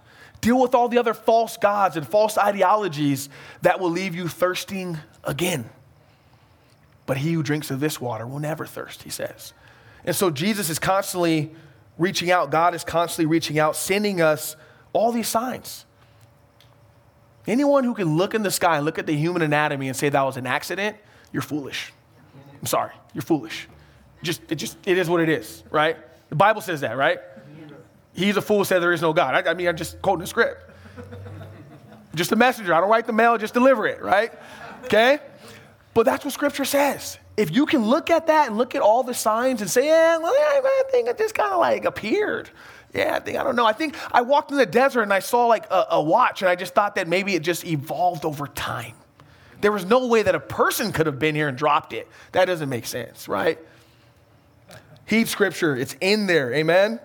[0.41, 3.29] Deal with all the other false gods and false ideologies
[3.61, 5.69] that will leave you thirsting again.
[7.05, 9.53] But he who drinks of this water will never thirst, he says.
[10.03, 11.51] And so Jesus is constantly
[11.99, 12.49] reaching out.
[12.49, 14.55] God is constantly reaching out, sending us
[14.93, 15.85] all these signs.
[17.47, 20.21] Anyone who can look in the sky look at the human anatomy and say that
[20.21, 20.97] was an accident,
[21.31, 21.93] you're foolish.
[22.59, 23.67] I'm sorry, you're foolish.
[24.21, 25.97] Just it just it is what it is, right?
[26.29, 27.19] The Bible says that, right?
[28.13, 29.35] He's a fool said there is no God.
[29.35, 30.71] I, I mean, I'm just quoting the script.
[32.15, 32.73] just a messenger.
[32.73, 34.33] I don't write the mail, just deliver it, right?
[34.85, 35.19] Okay?
[35.93, 37.19] But that's what scripture says.
[37.37, 40.17] If you can look at that and look at all the signs and say, yeah,
[40.17, 42.49] well, I think it just kind of like appeared.
[42.93, 43.65] Yeah, I think, I don't know.
[43.65, 46.49] I think I walked in the desert and I saw like a, a watch and
[46.49, 48.93] I just thought that maybe it just evolved over time.
[49.61, 52.07] There was no way that a person could have been here and dropped it.
[52.31, 53.59] That doesn't make sense, right?
[55.05, 56.53] Heed scripture, it's in there.
[56.53, 56.91] Amen?
[56.91, 56.99] Amen?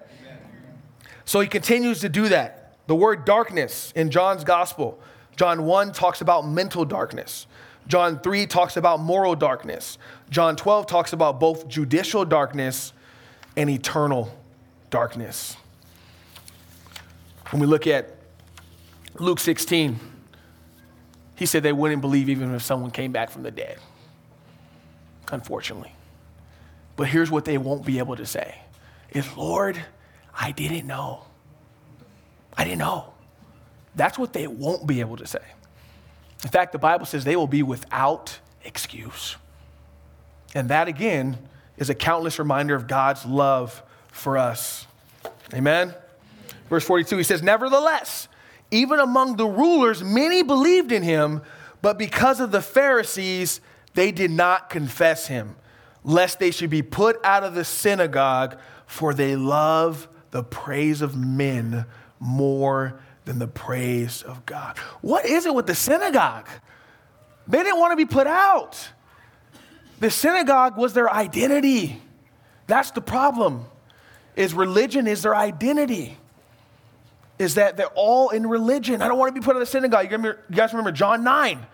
[1.24, 2.76] So he continues to do that.
[2.86, 5.00] The word darkness in John's gospel,
[5.36, 7.46] John 1 talks about mental darkness.
[7.88, 9.98] John 3 talks about moral darkness.
[10.30, 12.92] John 12 talks about both judicial darkness
[13.56, 14.36] and eternal
[14.90, 15.56] darkness.
[17.52, 18.16] When we look at
[19.18, 20.00] Luke 16,
[21.36, 23.78] he said they wouldn't believe even if someone came back from the dead,
[25.30, 25.92] unfortunately.
[26.96, 28.56] But here's what they won't be able to say
[29.10, 29.78] is, Lord,
[30.34, 31.24] I didn't know.
[32.56, 33.12] I didn't know.
[33.94, 35.44] That's what they won't be able to say.
[36.42, 39.36] In fact, the Bible says they will be without excuse.
[40.54, 41.36] And that, again,
[41.76, 44.86] is a countless reminder of God's love for us.
[45.52, 45.94] Amen?
[46.72, 48.28] Verse 42, he says, Nevertheless,
[48.70, 51.42] even among the rulers, many believed in him,
[51.82, 53.60] but because of the Pharisees,
[53.92, 55.54] they did not confess him,
[56.02, 61.14] lest they should be put out of the synagogue, for they love the praise of
[61.14, 61.84] men
[62.18, 64.78] more than the praise of God.
[65.02, 66.48] What is it with the synagogue?
[67.48, 68.88] They didn't want to be put out.
[70.00, 72.00] The synagogue was their identity.
[72.66, 73.66] That's the problem.
[74.36, 76.16] Is religion is their identity
[77.42, 79.02] is that they're all in religion.
[79.02, 80.10] I don't want to be put in the synagogue.
[80.10, 81.66] You, guys remember John 9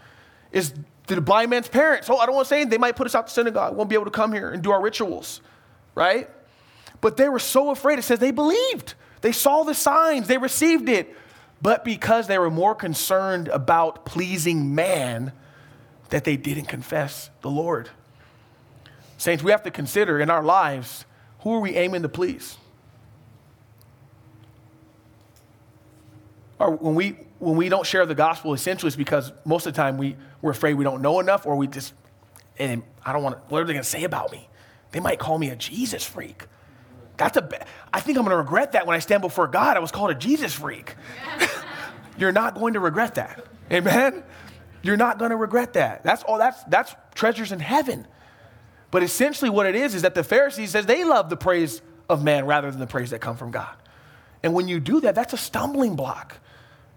[0.52, 0.74] is
[1.06, 2.08] the blind man's parents.
[2.10, 2.64] Oh, I don't want to say.
[2.64, 3.76] They might put us out the synagogue.
[3.76, 5.40] Won't be able to come here and do our rituals,
[5.94, 6.28] right?
[7.00, 7.98] But they were so afraid.
[7.98, 8.94] It says they believed.
[9.20, 10.26] They saw the signs.
[10.26, 11.14] They received it.
[11.60, 15.32] But because they were more concerned about pleasing man,
[16.10, 17.90] that they didn't confess the Lord.
[19.16, 21.04] Saints, we have to consider in our lives
[21.40, 22.56] who are we aiming to please?
[26.58, 29.76] Or when we when we don't share the gospel, essentially it's because most of the
[29.76, 31.94] time we, we're afraid we don't know enough, or we just,
[32.58, 34.48] and I don't want to, what are they going to say about me?
[34.90, 36.46] They might call me a Jesus freak.
[37.16, 39.76] That's a, I think I'm going to regret that when I stand before God.
[39.76, 40.94] I was called a Jesus freak.
[42.18, 43.44] You're not going to regret that.
[43.70, 44.22] Amen?
[44.82, 46.02] You're not going to regret that.
[46.02, 48.06] That's all, that's, that's treasures in heaven.
[48.90, 52.24] But essentially what it is, is that the Pharisees says they love the praise of
[52.24, 53.74] man rather than the praise that come from God.
[54.42, 56.38] And when you do that, that's a stumbling block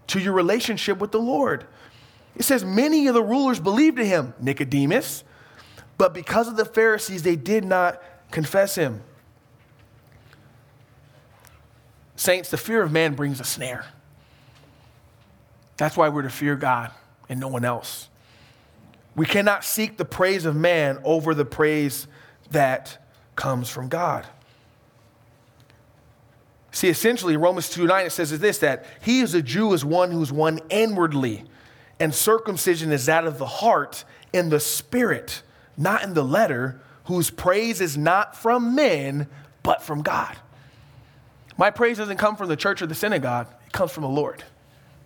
[0.08, 1.66] to your relationship with the Lord.
[2.36, 5.24] It says, Many of the rulers believed in him, Nicodemus,
[5.98, 9.02] but because of the Pharisees, they did not confess him.
[12.16, 13.84] Saints, the fear of man brings a snare.
[15.76, 16.92] That's why we're to fear God
[17.28, 18.08] and no one else.
[19.16, 22.06] We cannot seek the praise of man over the praise
[22.50, 23.04] that
[23.36, 24.26] comes from God.
[26.72, 29.84] See, essentially, Romans 2 9, it says is this that he is a Jew is
[29.84, 31.44] one who's one inwardly,
[32.00, 35.42] and circumcision is that of the heart in the spirit,
[35.76, 39.28] not in the letter, whose praise is not from men,
[39.62, 40.36] but from God.
[41.58, 44.42] My praise doesn't come from the church or the synagogue, it comes from the Lord.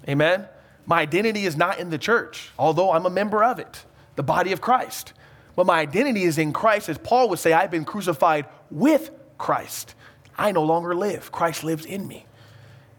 [0.08, 0.46] Amen?
[0.86, 4.52] My identity is not in the church, although I'm a member of it, the body
[4.52, 5.12] of Christ.
[5.56, 9.96] But my identity is in Christ, as Paul would say, I've been crucified with Christ.
[10.38, 12.26] I no longer live, Christ lives in me.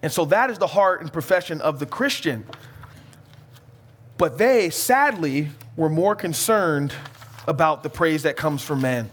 [0.02, 2.46] And so that is the heart and profession of the Christian.
[4.18, 6.94] But they, sadly, were more concerned
[7.48, 9.10] about the praise that comes from man.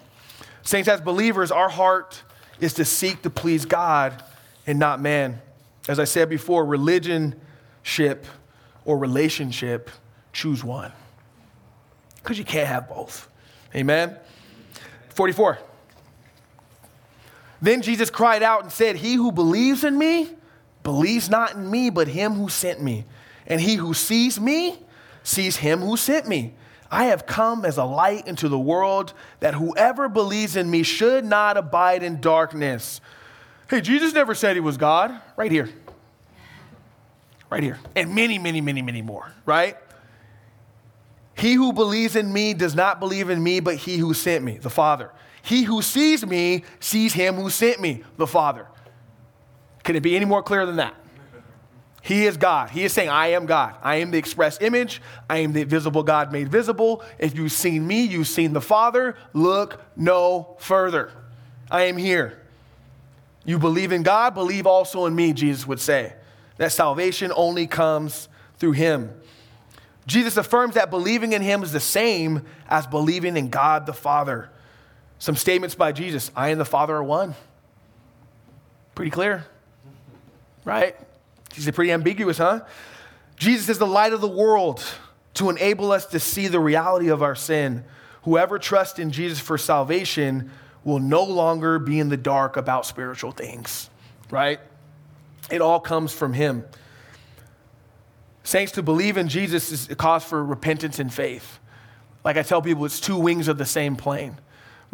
[0.62, 2.22] Saints, as believers, our heart
[2.60, 4.22] is to seek to please God
[4.66, 5.40] and not man.
[5.88, 7.38] As I said before, religion
[7.82, 8.26] ship
[8.84, 9.90] or relationship,
[10.32, 10.92] choose one.
[12.16, 13.28] Because you can't have both.
[13.74, 14.16] Amen.
[15.10, 15.58] 44.
[17.64, 20.28] Then Jesus cried out and said, He who believes in me
[20.82, 23.06] believes not in me, but him who sent me.
[23.46, 24.78] And he who sees me
[25.22, 26.52] sees him who sent me.
[26.90, 31.24] I have come as a light into the world that whoever believes in me should
[31.24, 33.00] not abide in darkness.
[33.70, 35.18] Hey, Jesus never said he was God.
[35.34, 35.70] Right here.
[37.48, 37.78] Right here.
[37.96, 39.78] And many, many, many, many more, right?
[41.38, 44.58] He who believes in me does not believe in me, but he who sent me,
[44.58, 45.10] the Father.
[45.45, 48.66] He who sees me sees him who sent me, the Father.
[49.82, 50.95] Can it be any more clear than that?
[52.01, 52.70] He is God.
[52.70, 53.76] He is saying, I am God.
[53.82, 55.03] I am the express image.
[55.28, 57.03] I am the visible God made visible.
[57.18, 59.16] If you've seen me, you've seen the Father.
[59.34, 61.12] Look no further.
[61.70, 62.40] I am here.
[63.45, 66.14] You believe in God, believe also in me, Jesus would say.
[66.57, 69.11] That salvation only comes through him.
[70.07, 74.51] Jesus affirms that believing in him is the same as believing in God the Father.
[75.18, 77.34] Some statements by Jesus I and the Father are one.
[78.94, 79.46] Pretty clear,
[80.64, 80.96] right?
[81.54, 82.60] He's pretty ambiguous, huh?
[83.36, 84.84] Jesus is the light of the world
[85.34, 87.84] to enable us to see the reality of our sin.
[88.22, 90.50] Whoever trusts in Jesus for salvation
[90.84, 93.90] will no longer be in the dark about spiritual things,
[94.30, 94.60] right?
[95.50, 96.64] It all comes from Him.
[98.44, 101.58] Saints, to believe in Jesus is a cause for repentance and faith.
[102.24, 104.38] Like I tell people, it's two wings of the same plane.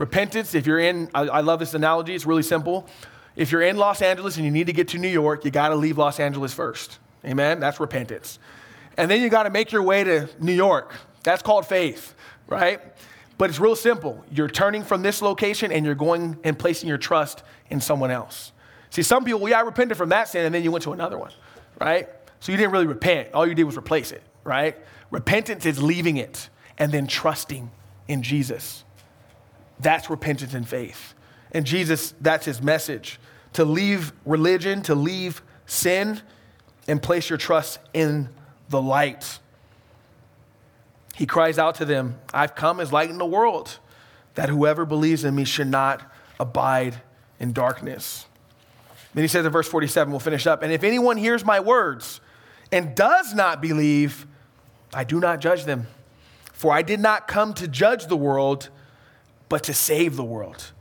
[0.01, 2.89] Repentance, if you're in, I, I love this analogy, it's really simple.
[3.37, 5.69] If you're in Los Angeles and you need to get to New York, you got
[5.69, 6.99] to leave Los Angeles first.
[7.23, 7.61] Amen?
[7.61, 8.39] That's repentance.
[8.97, 10.95] And then you got to make your way to New York.
[11.23, 12.15] That's called faith,
[12.47, 12.81] right?
[13.37, 14.25] But it's real simple.
[14.33, 18.53] You're turning from this location and you're going and placing your trust in someone else.
[18.89, 20.93] See, some people, well, yeah, I repented from that sin and then you went to
[20.93, 21.33] another one,
[21.79, 22.09] right?
[22.41, 23.35] So you didn't really repent.
[23.35, 24.79] All you did was replace it, right?
[25.11, 26.49] Repentance is leaving it
[26.79, 27.71] and then trusting
[28.09, 28.85] in Jesus.
[29.81, 31.15] That's repentance and faith.
[31.53, 33.19] And Jesus, that's his message
[33.55, 36.21] to leave religion, to leave sin,
[36.87, 38.29] and place your trust in
[38.69, 39.41] the light.
[41.17, 43.79] He cries out to them, I've come as light in the world,
[44.35, 46.03] that whoever believes in me should not
[46.39, 47.01] abide
[47.39, 48.27] in darkness.
[49.15, 52.21] Then he says in verse 47, we'll finish up, and if anyone hears my words
[52.71, 54.27] and does not believe,
[54.95, 55.89] I do not judge them.
[56.53, 58.69] For I did not come to judge the world,
[59.51, 60.73] but to save the world.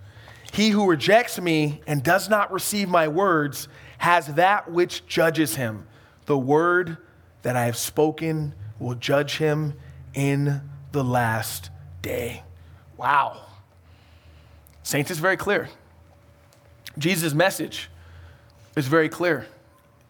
[0.54, 3.68] He who rejects me and does not receive my words
[3.98, 5.86] has that which judges him.
[6.26, 6.98] The word
[7.42, 9.74] that I have spoken will judge him
[10.14, 10.62] in
[10.94, 11.70] the last
[12.02, 12.44] day.
[12.96, 13.42] Wow.
[14.84, 15.70] Saints, it's very clear.
[16.98, 17.90] Jesus' message
[18.76, 19.46] is very clear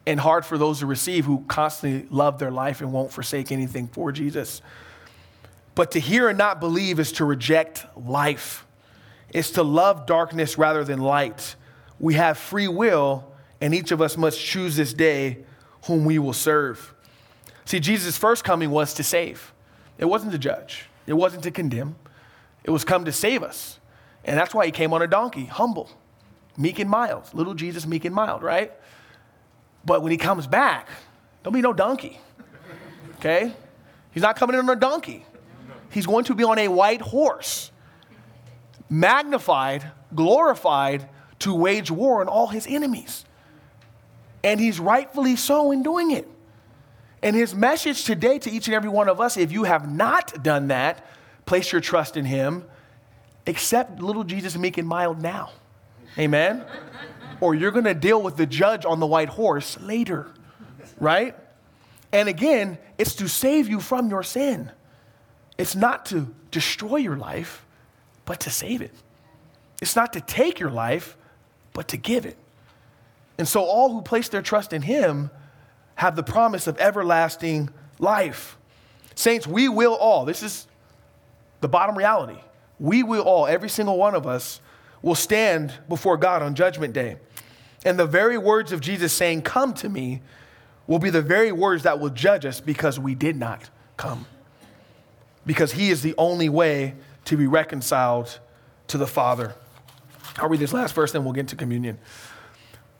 [0.06, 3.88] and hard for those to receive who constantly love their life and won't forsake anything
[3.88, 4.62] for Jesus.
[5.80, 8.66] But to hear and not believe is to reject life
[9.32, 11.56] is to love darkness rather than light.
[11.98, 15.38] We have free will, and each of us must choose this day
[15.86, 16.92] whom we will serve.
[17.64, 19.54] See, Jesus' first coming was to save,
[19.96, 21.96] it wasn't to judge, it wasn't to condemn,
[22.62, 23.80] it was come to save us.
[24.22, 25.88] And that's why he came on a donkey, humble,
[26.58, 27.32] meek and mild.
[27.32, 28.70] Little Jesus, meek and mild, right?
[29.86, 30.90] But when he comes back,
[31.42, 32.20] don't be no donkey,
[33.16, 33.54] okay?
[34.10, 35.24] He's not coming in on a donkey.
[35.90, 37.70] He's going to be on a white horse
[38.88, 43.24] magnified, glorified to wage war on all his enemies.
[44.42, 46.26] And he's rightfully so in doing it.
[47.22, 50.42] And his message today to each and every one of us if you have not
[50.42, 51.06] done that,
[51.46, 52.64] place your trust in him,
[53.46, 55.52] accept little Jesus meek and mild now.
[56.18, 56.64] Amen?
[57.40, 60.26] or you're going to deal with the judge on the white horse later,
[60.98, 61.34] right?
[62.12, 64.70] And again, it's to save you from your sin.
[65.60, 67.66] It's not to destroy your life,
[68.24, 68.94] but to save it.
[69.82, 71.18] It's not to take your life,
[71.74, 72.38] but to give it.
[73.36, 75.30] And so all who place their trust in him
[75.96, 78.56] have the promise of everlasting life.
[79.14, 80.66] Saints, we will all, this is
[81.60, 82.40] the bottom reality.
[82.78, 84.62] We will all, every single one of us,
[85.02, 87.16] will stand before God on Judgment Day.
[87.84, 90.22] And the very words of Jesus saying, Come to me,
[90.86, 94.24] will be the very words that will judge us because we did not come.
[95.46, 96.94] Because he is the only way
[97.26, 98.38] to be reconciled
[98.88, 99.54] to the Father.
[100.38, 101.98] I'll read this last verse, then we'll get into communion.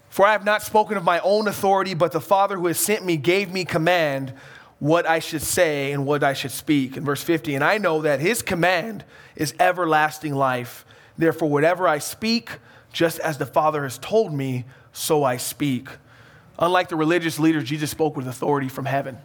[0.09, 3.05] For I have not spoken of my own authority, but the Father who has sent
[3.05, 4.35] me gave me command
[4.81, 6.97] what I should say and what I should speak.
[6.97, 9.05] In verse 50, and I know that his command
[9.37, 10.85] is everlasting life.
[11.17, 12.59] Therefore, whatever I speak,
[12.93, 15.89] just as the Father has told me, so I speak.
[16.59, 19.19] Unlike the religious leaders, Jesus spoke with authority from heaven,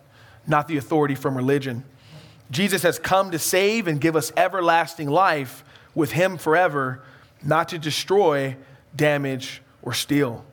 [0.45, 1.83] not the authority from religion.
[2.51, 7.01] Jesus has come to save and give us everlasting life with him forever,
[7.43, 8.55] not to destroy,
[8.95, 10.45] damage, or steal.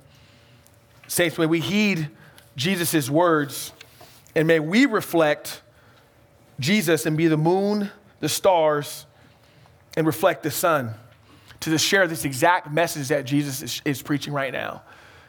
[1.09, 2.09] Saints, may we heed
[2.57, 3.73] Jesus' words
[4.35, 5.61] and may we reflect
[6.59, 7.91] Jesus and be the moon,
[8.21, 9.07] the stars,
[9.97, 10.95] and reflect the sun
[11.61, 14.83] to share this exact message that Jesus is, is, preaching right now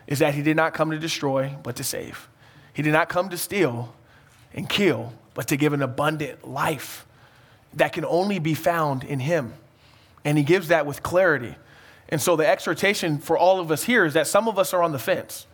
[0.07, 2.27] is that he did not come to destroy, but to save.
[2.73, 3.93] He did not come to steal
[4.53, 7.05] and kill, but to give an abundant life
[7.73, 9.53] that can only be found in him.
[10.23, 11.55] And he gives that with clarity.
[12.09, 14.83] And so the exhortation for all of us here is that some of us are
[14.83, 15.47] on the fence.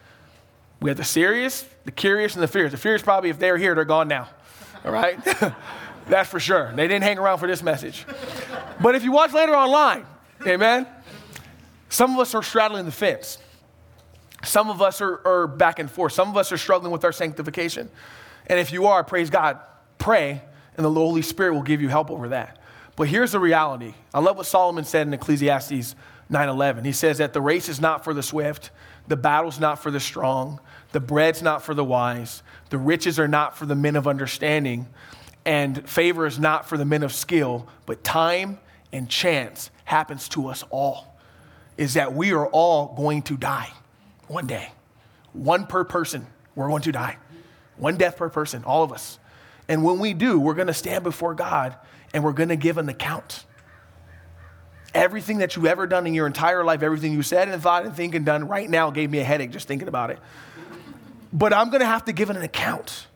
[0.82, 2.72] We have the serious, the curious, and the fears.
[2.72, 4.30] The fears probably, if they're here, they're gone now.
[4.86, 5.18] All right?
[6.08, 6.72] That's for sure.
[6.74, 8.06] They didn't hang around for this message.
[8.82, 10.06] But if you watch later online,
[10.48, 10.88] amen,
[11.90, 13.38] some of us are straddling the fence.
[14.44, 16.14] Some of us are, are back and forth.
[16.14, 17.90] Some of us are struggling with our sanctification.
[18.50, 19.60] And if you are, praise God,
[20.00, 20.42] pray,
[20.76, 22.58] and the Holy Spirit will give you help over that.
[22.96, 23.94] But here's the reality.
[24.14, 25.96] I love what Solomon said in Ecclesiastes
[26.30, 26.84] 9:11.
[26.84, 28.72] He says that the race is not for the swift,
[29.08, 30.60] the battle's not for the strong,
[30.92, 34.88] the bread's not for the wise, the riches are not for the men of understanding,
[35.46, 38.60] and favor is not for the men of skill, but time
[38.92, 41.18] and chance happens to us all.
[41.78, 43.72] Is that we are all going to die
[44.28, 44.72] one day.
[45.32, 47.18] One per person, we're going to die.
[47.80, 49.18] One death per person, all of us.
[49.68, 51.76] And when we do, we're going to stand before God
[52.14, 53.46] and we're going to give an account.
[54.94, 57.96] Everything that you've ever done in your entire life, everything you said and thought and
[57.96, 60.20] think and done right now gave me a headache just thinking about it.
[61.32, 63.08] But I'm going to have to give an account.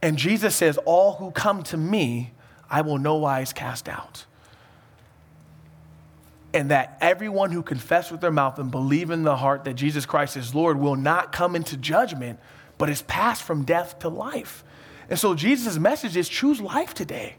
[0.00, 2.32] And Jesus says, All who come to me,
[2.70, 4.24] I will no wise cast out.
[6.54, 10.06] And that everyone who confess with their mouth and believe in the heart that Jesus
[10.06, 12.38] Christ is Lord will not come into judgment,
[12.78, 14.64] but it's passed from death to life.
[15.08, 17.36] And so Jesus' message is choose life today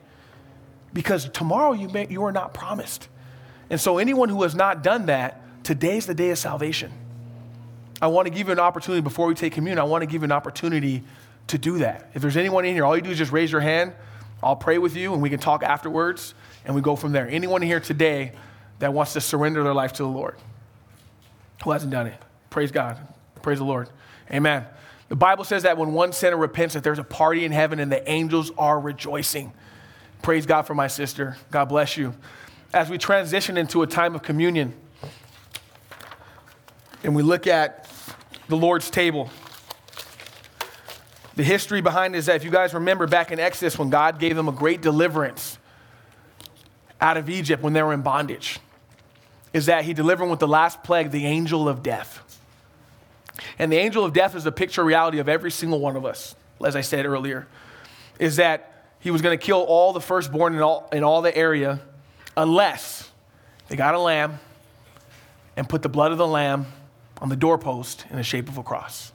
[0.94, 3.08] because tomorrow you, may, you are not promised.
[3.70, 6.92] And so, anyone who has not done that, today's the day of salvation.
[8.02, 9.80] I want to give you an opportunity before we take communion.
[9.80, 11.04] I want to give you an opportunity
[11.48, 12.10] to do that.
[12.14, 13.94] If there's anyone in here, all you do is just raise your hand.
[14.42, 16.34] I'll pray with you and we can talk afterwards
[16.66, 17.28] and we go from there.
[17.28, 18.34] Anyone here today
[18.80, 20.38] that wants to surrender their life to the Lord
[21.64, 22.22] who hasn't done it?
[22.50, 22.98] Praise God.
[23.42, 23.90] Praise the Lord.
[24.32, 24.66] Amen.
[25.10, 27.92] The Bible says that when one sinner repents, that there's a party in heaven and
[27.92, 29.54] the angels are rejoicing.
[30.22, 31.38] Praise God for my sister.
[31.52, 32.14] God bless you
[32.74, 34.74] as we transition into a time of communion
[37.04, 37.90] and we look at
[38.50, 39.30] the Lord's table,
[41.36, 44.20] the history behind it is that if you guys remember back in Exodus when God
[44.20, 45.58] gave them a great deliverance
[47.00, 48.60] out of Egypt when they were in bondage,
[49.54, 52.24] is that He delivered them with the last plague, the angel of death.
[53.60, 56.36] And the angel of death is a picture reality of every single one of us,
[56.64, 57.48] as I said earlier,
[58.20, 61.36] is that He was going to kill all the firstborn in all, in all the
[61.36, 61.80] area
[62.36, 63.10] unless
[63.68, 64.40] they got a lamb
[65.56, 66.68] and put the blood of the lamb
[67.20, 69.12] on the doorpost in the shape of a cross.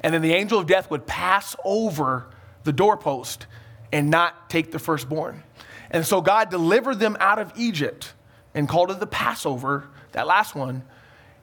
[0.00, 2.26] And then the angel of death would pass over
[2.64, 3.46] the doorpost
[3.92, 5.42] and not take the firstborn.
[5.90, 8.12] And so God delivered them out of Egypt
[8.54, 10.82] and called it the Passover, that last one.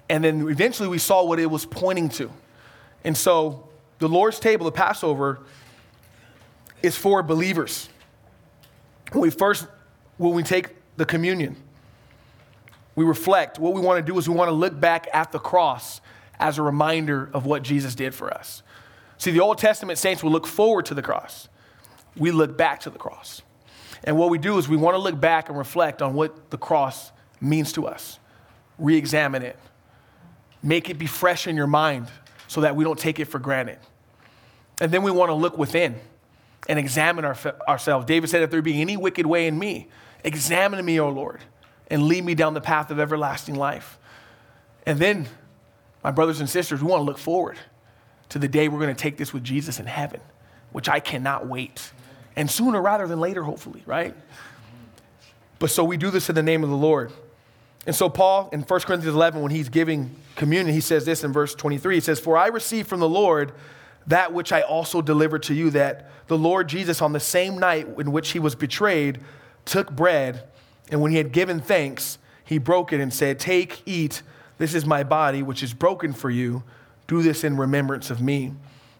[0.10, 2.32] And then eventually we saw what it was pointing to.
[3.04, 3.70] And so
[4.00, 5.40] the Lord's table, the Passover,
[6.82, 7.90] is for believers.
[9.12, 9.68] When we first,
[10.18, 11.56] when we take the communion.
[12.96, 13.58] We reflect.
[13.58, 16.02] What we want to do is we want to look back at the cross
[16.40, 18.62] as a reminder of what Jesus did for us.
[19.18, 21.48] See, the Old Testament saints will look forward to the cross.
[22.16, 23.42] We look back to the cross.
[24.04, 26.58] And what we do is we want to look back and reflect on what the
[26.58, 27.12] cross
[27.42, 28.20] means to us,
[28.78, 29.58] re examine it,
[30.62, 32.08] Make it be fresh in your mind
[32.48, 33.78] so that we don't take it for granted.
[34.82, 35.96] And then we want to look within
[36.68, 37.38] and examine our,
[37.68, 38.06] ourselves.
[38.06, 39.88] David said, If there be any wicked way in me,
[40.24, 41.42] examine me, O Lord,
[41.88, 43.98] and lead me down the path of everlasting life.
[44.86, 45.28] And then,
[46.04, 47.58] my brothers and sisters, we want to look forward
[48.30, 50.22] to the day we're going to take this with Jesus in heaven,
[50.72, 51.92] which I cannot wait.
[52.36, 54.16] And sooner rather than later, hopefully, right?
[55.58, 57.12] But so we do this in the name of the Lord.
[57.86, 61.32] And so, Paul, in 1 Corinthians 11, when he's giving communion, he says this in
[61.32, 63.54] verse 23 He says, For I received from the Lord
[64.08, 67.88] that which I also delivered to you, that the Lord Jesus, on the same night
[67.98, 69.20] in which he was betrayed,
[69.66, 70.44] took bread,
[70.92, 74.24] and when he had given thanks, he broke it and said, Take, eat,
[74.58, 76.64] this is my body, which is broken for you.
[77.08, 78.54] Do this in remembrance of me.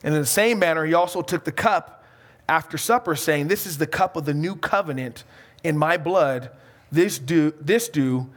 [0.04, 2.04] And in the same manner, he also took the cup
[2.48, 5.24] after supper, saying, This is the cup of the new covenant
[5.64, 6.52] in my blood.
[6.92, 8.30] This do, this do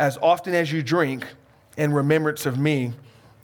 [0.00, 1.26] as often as you drink
[1.76, 2.92] in remembrance of me.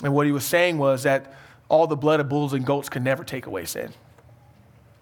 [0.03, 1.35] And what he was saying was that
[1.69, 3.93] all the blood of bulls and goats could never take away sin.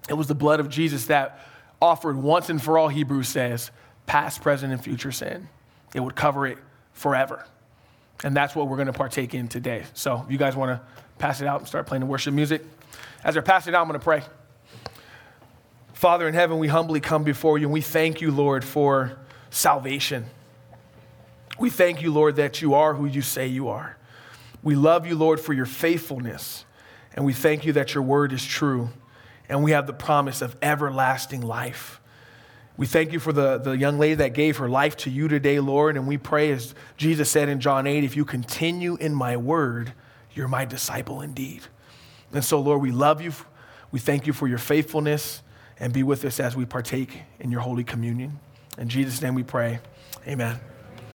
[0.08, 1.46] It was the blood of Jesus that
[1.80, 3.70] offered once and for all, Hebrews says,
[4.06, 5.48] past, present, and future sin.
[5.94, 6.58] It would cover it
[6.92, 7.46] forever.
[8.24, 9.84] And that's what we're going to partake in today.
[9.94, 10.84] So you guys want to
[11.18, 12.64] pass it out and start playing the worship music.
[13.22, 14.24] As I pass it out, I'm going to pray.
[15.92, 19.16] Father in heaven, we humbly come before you and we thank you, Lord, for
[19.50, 20.26] salvation.
[21.58, 23.96] We thank you, Lord, that you are who you say you are.
[24.62, 26.64] We love you, Lord, for your faithfulness.
[27.14, 28.88] And we thank you that your word is true.
[29.48, 32.00] And we have the promise of everlasting life.
[32.76, 35.60] We thank you for the, the young lady that gave her life to you today,
[35.60, 35.96] Lord.
[35.96, 39.92] And we pray, as Jesus said in John 8, if you continue in my word,
[40.32, 41.62] you're my disciple indeed.
[42.32, 43.32] And so, Lord, we love you.
[43.92, 45.42] We thank you for your faithfulness
[45.78, 48.40] and be with us as we partake in your holy communion.
[48.76, 49.78] In Jesus' name we pray.
[50.26, 50.58] Amen.